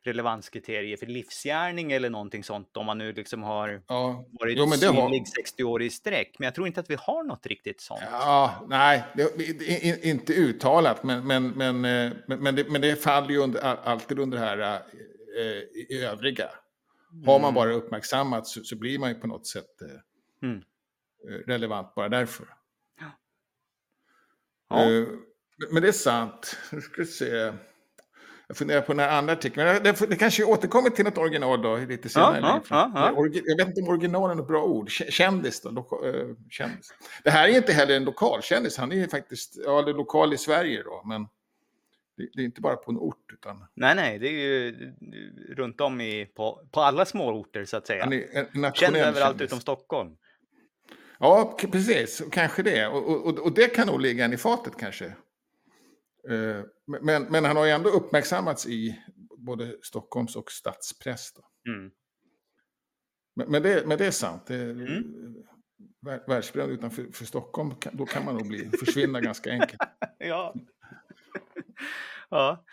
relevanskriterier 0.02 0.96
för 0.96 1.06
livsgärning 1.06 1.92
eller 1.92 2.10
någonting 2.10 2.44
sånt 2.44 2.76
om 2.76 2.86
man 2.86 2.98
nu 2.98 3.12
liksom 3.12 3.42
har 3.42 3.82
ja. 3.86 4.24
varit 4.30 4.58
jo, 4.58 4.70
synlig 4.70 5.00
har... 5.00 5.24
60 5.24 5.64
år 5.64 5.82
i 5.82 5.90
sträck. 5.90 6.38
Men 6.38 6.44
jag 6.44 6.54
tror 6.54 6.66
inte 6.66 6.80
att 6.80 6.90
vi 6.90 6.96
har 7.00 7.24
något 7.24 7.46
riktigt 7.46 7.80
sånt. 7.80 8.00
Ja, 8.10 8.66
nej, 8.68 9.04
det, 9.14 10.04
inte 10.04 10.32
uttalat, 10.32 11.02
men, 11.02 11.26
men, 11.26 11.48
men, 11.48 11.84
eh, 11.84 12.12
men, 12.26 12.42
men, 12.42 12.54
det, 12.54 12.70
men 12.70 12.80
det 12.80 12.96
faller 12.96 13.30
ju 13.30 13.38
under, 13.38 13.60
alltid 13.60 14.18
under 14.18 14.38
det 14.38 14.44
här 14.44 14.82
äh, 15.38 15.94
i 15.96 16.04
övriga. 16.04 16.50
Har 17.26 17.38
man 17.38 17.48
mm. 17.48 17.54
bara 17.54 17.72
uppmärksammat 17.72 18.46
så, 18.46 18.64
så, 18.64 18.76
blir 18.76 18.98
man 18.98 19.08
ju 19.08 19.14
på 19.14 19.26
något 19.26 19.46
sätt 19.46 19.82
äh, 19.82 20.48
mm. 20.48 20.62
relevant 21.46 21.94
bara 21.94 22.08
därför. 22.08 22.46
Ja. 23.00 23.06
Ja. 24.68 25.06
Men 25.70 25.82
det 25.82 25.88
är 25.88 25.92
sant. 25.92 26.56
Nu 26.72 26.80
ska 26.80 27.02
vi 27.02 27.06
se. 27.06 27.52
Jag 28.48 28.56
funderar 28.56 28.80
på 28.80 28.92
den 28.92 29.00
här 29.00 29.18
andra 29.18 29.32
artikeln. 29.32 29.82
Det, 29.82 30.10
det 30.10 30.16
kanske 30.16 30.44
återkommer 30.44 30.90
till 30.90 31.04
något 31.04 31.18
original 31.18 31.62
då, 31.62 31.76
lite 31.76 32.08
senare. 32.08 32.40
Ja, 32.42 32.62
ja, 32.70 32.90
ja, 32.94 33.26
jag 33.44 33.56
vet 33.56 33.68
inte 33.68 33.80
om 33.80 33.88
originalen 33.88 34.38
är 34.38 34.42
ett 34.42 34.48
bra 34.48 34.64
ord. 34.64 34.90
Kändis 34.90 35.60
då? 35.60 35.70
Loka, 35.70 36.08
äh, 36.08 36.26
kändis. 36.50 36.92
Det 37.24 37.30
här 37.30 37.48
är 37.48 37.56
inte 37.56 37.72
heller 37.72 37.96
en 37.96 38.04
lokalkändis. 38.04 38.76
Han 38.76 38.92
är 38.92 38.96
ju 38.96 39.08
faktiskt 39.08 39.58
ja, 39.64 39.80
lokal 39.80 40.34
i 40.34 40.38
Sverige 40.38 40.82
då. 40.82 41.02
Men 41.04 41.22
det, 42.16 42.28
det, 42.34 42.42
är 42.42 42.44
inte 42.44 42.60
bara 42.60 42.76
på 42.76 42.90
en 42.90 42.98
ort. 42.98 43.32
Utan... 43.32 43.64
Nej, 43.74 43.94
nej, 43.94 44.18
det 44.18 44.28
är 44.28 44.32
ju 44.32 44.92
runt 45.56 45.80
om 45.80 46.00
i, 46.00 46.26
på, 46.26 46.60
på 46.70 46.80
alla 46.80 47.04
små 47.04 47.40
orter 47.40 47.64
så 47.64 47.76
att 47.76 47.86
säga. 47.86 48.04
Han 48.04 48.12
är 48.12 48.72
Känd 48.72 48.96
överallt 48.96 49.18
kändis. 49.18 49.42
utom 49.46 49.60
Stockholm. 49.60 50.16
Ja, 51.18 51.58
precis. 51.72 52.22
Kanske 52.32 52.62
det. 52.62 52.86
Och, 52.86 53.26
och, 53.26 53.38
och 53.38 53.52
det 53.52 53.74
kan 53.74 53.86
nog 53.86 54.00
ligga 54.00 54.24
en 54.24 54.32
i 54.32 54.36
fatet 54.36 54.72
kanske. 54.78 55.12
Eh, 56.28 56.64
men, 57.02 57.24
men 57.24 57.44
han 57.44 57.56
har 57.56 57.64
ju 57.64 57.70
ändå 57.70 57.90
uppmärksammats 57.90 58.66
i 58.66 59.02
både 59.36 59.76
Stockholms 59.82 60.36
och 60.36 60.50
stadspress. 60.50 61.32
Mm. 61.68 61.90
Men, 63.36 63.50
men, 63.50 63.62
det, 63.62 63.86
men 63.86 63.98
det 63.98 64.06
är 64.06 64.10
sant. 64.10 64.46
Det, 64.46 64.62
mm. 64.62 65.34
Världsberömd 66.26 66.72
utanför 66.72 67.06
för 67.12 67.24
Stockholm, 67.24 67.74
då 67.92 68.06
kan 68.06 68.24
man 68.24 68.34
nog 68.34 68.48
bli, 68.48 68.70
försvinna 68.78 69.20
ganska 69.20 69.50
enkelt. 69.50 69.80
ja. 70.18 70.54
ja. 72.28 72.64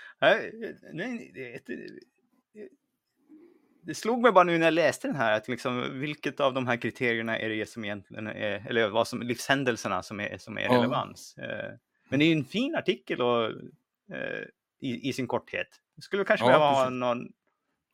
Nej, 0.93 1.31
det, 1.33 1.59
det 3.85 3.95
slog 3.95 4.21
mig 4.21 4.31
bara 4.31 4.43
nu 4.43 4.57
när 4.57 4.65
jag 4.65 4.73
läste 4.73 5.07
den 5.07 5.15
här, 5.15 5.37
att 5.37 5.47
liksom, 5.47 5.99
vilket 5.99 6.39
av 6.39 6.53
de 6.53 6.67
här 6.67 6.77
kriterierna 6.77 7.39
är 7.39 7.49
det 7.49 7.69
som 7.69 7.85
egentligen 7.85 8.27
är, 8.27 8.67
eller 8.69 8.89
vad 8.89 9.07
som, 9.07 9.21
livshändelserna 9.21 10.03
som 10.03 10.19
är, 10.19 10.37
som 10.37 10.57
är 10.57 10.61
ja. 10.61 10.73
relevans. 10.73 11.37
Eh, 11.37 11.73
men 12.09 12.19
det 12.19 12.25
är 12.25 12.27
ju 12.27 12.33
en 12.33 12.45
fin 12.45 12.75
artikel 12.75 13.21
och, 13.21 13.49
eh, 14.15 14.43
i, 14.81 15.09
i, 15.09 15.13
sin 15.13 15.27
korthet. 15.27 15.67
Det 15.95 16.01
skulle 16.01 16.23
kanske 16.23 16.45
ja, 16.45 16.49
behöva 16.49 16.65
ha 16.65 16.89
någon, 16.89 17.27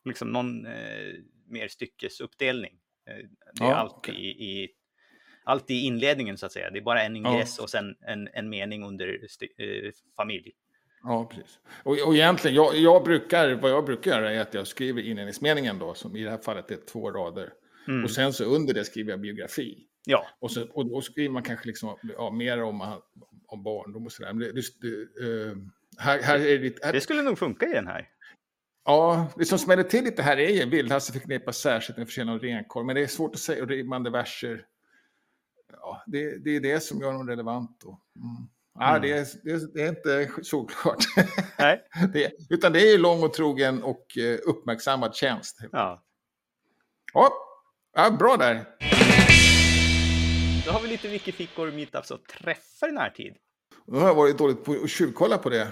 liksom 0.04 0.32
någon 0.32 0.66
eh, 0.66 1.14
mer 1.46 1.68
styckesuppdelning. 1.68 2.72
Eh, 3.08 3.26
det 3.54 3.64
är 3.64 3.68
ja, 3.68 3.74
allt, 3.74 3.92
okay. 3.92 4.14
i, 4.14 4.28
i, 4.28 4.68
allt 5.44 5.70
i 5.70 5.74
inledningen 5.74 6.38
så 6.38 6.46
att 6.46 6.52
säga. 6.52 6.70
Det 6.70 6.78
är 6.78 6.82
bara 6.82 7.02
en 7.02 7.16
ingress 7.16 7.54
ja. 7.58 7.62
och 7.62 7.70
sen 7.70 7.96
en, 8.00 8.28
en 8.32 8.48
mening 8.48 8.84
under 8.84 9.28
eh, 9.58 9.90
familj. 10.16 10.52
Ja, 11.02 11.24
precis. 11.30 11.58
Och, 11.82 11.98
och 12.06 12.14
egentligen, 12.14 12.56
jag, 12.56 12.76
jag, 12.76 13.04
brukar, 13.04 13.54
vad 13.54 13.70
jag 13.70 13.84
brukar 13.84 14.10
göra 14.10 14.32
är 14.32 14.40
att 14.40 14.54
jag 14.54 14.66
skriver 14.66 15.02
inledningsmeningen 15.02 15.78
då, 15.78 15.94
som 15.94 16.16
i 16.16 16.24
det 16.24 16.30
här 16.30 16.38
fallet 16.38 16.70
är 16.70 16.76
två 16.76 17.10
rader. 17.10 17.52
Mm. 17.88 18.04
Och 18.04 18.10
sen 18.10 18.32
så 18.32 18.44
under 18.44 18.74
det 18.74 18.84
skriver 18.84 19.10
jag 19.10 19.20
biografi. 19.20 19.86
Ja. 20.04 20.26
Och, 20.38 20.50
så, 20.50 20.66
och 20.68 20.86
då 20.86 21.00
skriver 21.00 21.30
man 21.30 21.42
kanske 21.42 21.66
liksom, 21.66 21.96
ja, 22.16 22.30
mer 22.30 22.62
om, 22.62 23.00
om 23.52 23.62
barndom 23.62 24.06
och 24.06 24.12
sådär. 24.12 24.32
det, 24.32 24.52
det, 24.80 25.24
uh, 25.24 25.56
här, 25.98 26.22
här 26.22 26.38
är 26.38 26.58
det, 26.58 26.84
här... 26.84 26.92
det 26.92 27.00
skulle 27.00 27.22
nog 27.22 27.38
funka 27.38 27.66
i 27.66 27.72
den 27.72 27.86
här. 27.86 28.08
Ja, 28.84 29.32
det 29.36 29.44
som 29.44 29.58
smäller 29.58 29.82
till 29.82 30.04
lite 30.04 30.22
här 30.22 30.36
är 30.36 30.50
ju 30.50 30.70
Vildhasse 30.70 31.12
förknippas 31.12 31.58
särskilt 31.58 31.98
med 31.98 32.06
försäljning 32.06 32.34
av 32.34 32.40
renkorv. 32.40 32.86
Men 32.86 32.94
det 32.94 33.02
är 33.02 33.06
svårt 33.06 33.34
att 33.34 33.40
säga, 33.40 33.62
och 33.62 33.68
rimmande 33.68 34.10
verser. 34.10 34.66
Ja, 35.72 36.02
det, 36.06 36.44
det 36.44 36.56
är 36.56 36.60
det 36.60 36.80
som 36.80 37.00
gör 37.00 37.12
dem 37.12 37.28
relevant. 37.28 37.80
Då. 37.80 37.88
Mm. 37.88 38.48
Ja, 38.74 38.88
mm. 38.88 39.02
det, 39.02 39.12
är, 39.12 39.26
det, 39.42 39.74
det, 39.74 39.82
är 39.82 39.88
inte 39.88 40.30
såklart. 40.42 41.04
Nej. 41.58 41.82
det, 42.12 42.32
utan 42.50 42.72
det 42.72 42.80
är 42.80 42.92
ju 42.92 42.98
lång 42.98 43.22
och 43.22 43.34
trogen 43.34 43.82
och 43.82 44.18
eh, 44.18 44.38
uppmärksammad 44.46 45.14
tjänst. 45.14 45.58
Ja. 45.72 46.04
ja. 47.12 47.32
Ja, 47.94 48.10
bra 48.10 48.36
där. 48.36 48.64
Då 50.66 50.72
har 50.72 50.80
vi 50.80 50.88
lite 50.88 51.08
wikifickor, 51.08 51.70
meetups 51.70 52.10
och 52.10 52.24
träffar 52.24 52.88
i 52.88 52.92
närtid. 52.92 53.34
Nu 53.86 53.98
har 53.98 54.06
jag 54.06 54.14
varit 54.14 54.38
dåligt 54.38 54.64
på 54.64 54.72
att 54.72 54.90
tjuvkolla 54.90 55.38
på 55.38 55.50
det. 55.50 55.68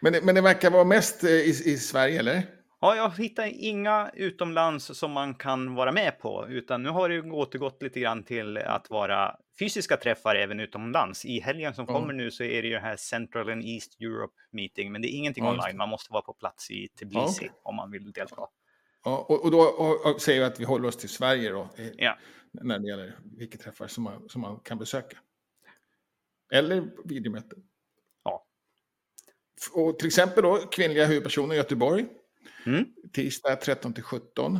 Men, 0.00 0.14
men 0.22 0.34
det 0.34 0.40
verkar 0.40 0.70
vara 0.70 0.84
mest 0.84 1.24
eh, 1.24 1.30
i, 1.30 1.48
i 1.48 1.76
Sverige, 1.76 2.18
eller? 2.18 2.42
Ja, 2.80 2.96
jag 2.96 3.10
hittar 3.18 3.50
inga 3.52 4.10
utomlands 4.14 4.98
som 4.98 5.12
man 5.12 5.34
kan 5.34 5.74
vara 5.74 5.92
med 5.92 6.18
på, 6.18 6.46
utan 6.48 6.82
nu 6.82 6.88
har 6.88 7.08
det 7.08 7.20
återgått 7.20 7.82
lite 7.82 8.00
grann 8.00 8.22
till 8.22 8.58
att 8.58 8.90
vara 8.90 9.36
fysiska 9.58 9.96
träffar 9.96 10.34
även 10.34 10.60
utomlands. 10.60 11.24
I 11.24 11.40
helgen 11.40 11.74
som 11.74 11.88
mm. 11.88 11.94
kommer 11.94 12.12
nu 12.12 12.30
så 12.30 12.44
är 12.44 12.62
det 12.62 12.68
ju 12.68 12.78
här 12.78 12.96
Central 12.96 13.50
and 13.50 13.64
East 13.64 14.00
Europe 14.00 14.34
meeting, 14.52 14.92
men 14.92 15.02
det 15.02 15.08
är 15.08 15.16
ingenting 15.16 15.44
mm. 15.44 15.58
online. 15.58 15.76
Man 15.76 15.88
måste 15.88 16.12
vara 16.12 16.22
på 16.22 16.32
plats 16.32 16.70
i 16.70 16.88
Tbilisi 16.88 17.44
okay. 17.44 17.48
om 17.62 17.76
man 17.76 17.90
vill 17.90 18.12
delta. 18.12 18.46
Ja, 19.04 19.26
och, 19.28 19.44
och 19.44 19.50
då 19.50 19.60
och, 19.60 20.14
och 20.14 20.22
säger 20.22 20.40
vi 20.40 20.46
att 20.46 20.60
vi 20.60 20.64
håller 20.64 20.88
oss 20.88 20.96
till 20.96 21.08
Sverige 21.08 21.50
då. 21.50 21.70
Ja 21.96 22.18
när 22.52 22.78
det 22.78 22.88
gäller 22.88 23.18
vilka 23.36 23.58
träffar 23.58 23.86
som 23.86 24.04
man, 24.04 24.28
som 24.28 24.40
man 24.40 24.60
kan 24.60 24.78
besöka. 24.78 25.18
Eller 26.52 26.90
videomöten. 27.04 27.62
Ja. 28.24 28.46
och 29.72 29.98
till 29.98 30.06
exempel 30.06 30.42
då 30.42 30.56
kvinnliga 30.56 31.06
huvudpersoner 31.06 31.54
i 31.54 31.58
Göteborg. 31.58 32.06
Mm. 32.66 32.84
Tisdag 33.12 33.56
13 33.56 33.94
till 33.94 34.02
17. 34.02 34.56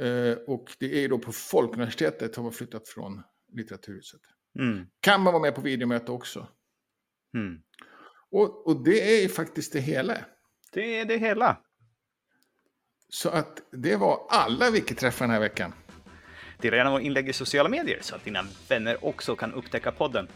Eh, 0.00 0.34
och 0.46 0.76
det 0.78 1.04
är 1.04 1.08
då 1.08 1.18
på 1.18 1.32
Folkuniversitetet 1.32 2.34
som 2.34 2.44
har 2.44 2.50
flyttat 2.50 2.88
från 2.88 3.22
Litteraturhuset. 3.52 4.20
Mm. 4.58 4.86
Kan 5.00 5.20
man 5.20 5.32
vara 5.32 5.42
med 5.42 5.54
på 5.54 5.60
videomöte 5.60 6.12
också. 6.12 6.48
Mm. 7.34 7.62
Och, 8.30 8.66
och 8.66 8.84
det 8.84 9.24
är 9.24 9.28
faktiskt 9.28 9.72
det 9.72 9.80
hela. 9.80 10.18
Det 10.72 11.00
är 11.00 11.04
det 11.04 11.16
hela. 11.16 11.64
Så 13.14 13.28
att 13.28 13.60
det 13.70 13.96
var 13.96 14.20
alla 14.28 14.70
Wiki-träffar 14.70 15.24
den 15.24 15.30
här 15.30 15.40
veckan. 15.40 15.72
Dela 16.58 16.76
gärna 16.76 16.90
våra 16.90 17.00
inlägg 17.00 17.28
i 17.28 17.32
sociala 17.32 17.68
medier 17.68 17.98
så 18.00 18.14
att 18.14 18.24
dina 18.24 18.46
vänner 18.68 19.04
också 19.04 19.36
kan 19.36 19.54
upptäcka 19.54 19.92
podden. 19.92 20.28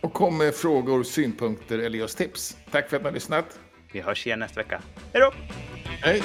Och 0.00 0.12
kom 0.12 0.38
med 0.38 0.54
frågor, 0.54 1.02
synpunkter 1.02 1.78
eller 1.78 2.04
oss 2.04 2.14
tips. 2.14 2.56
Tack 2.70 2.90
för 2.90 2.96
att 2.96 3.02
ni 3.02 3.08
har 3.08 3.14
lyssnat. 3.14 3.58
Vi 3.92 4.00
hörs 4.00 4.26
igen 4.26 4.38
nästa 4.38 4.60
vecka. 4.60 4.82
Hej 5.12 5.22
då! 5.22 5.32
Hej! 5.84 6.22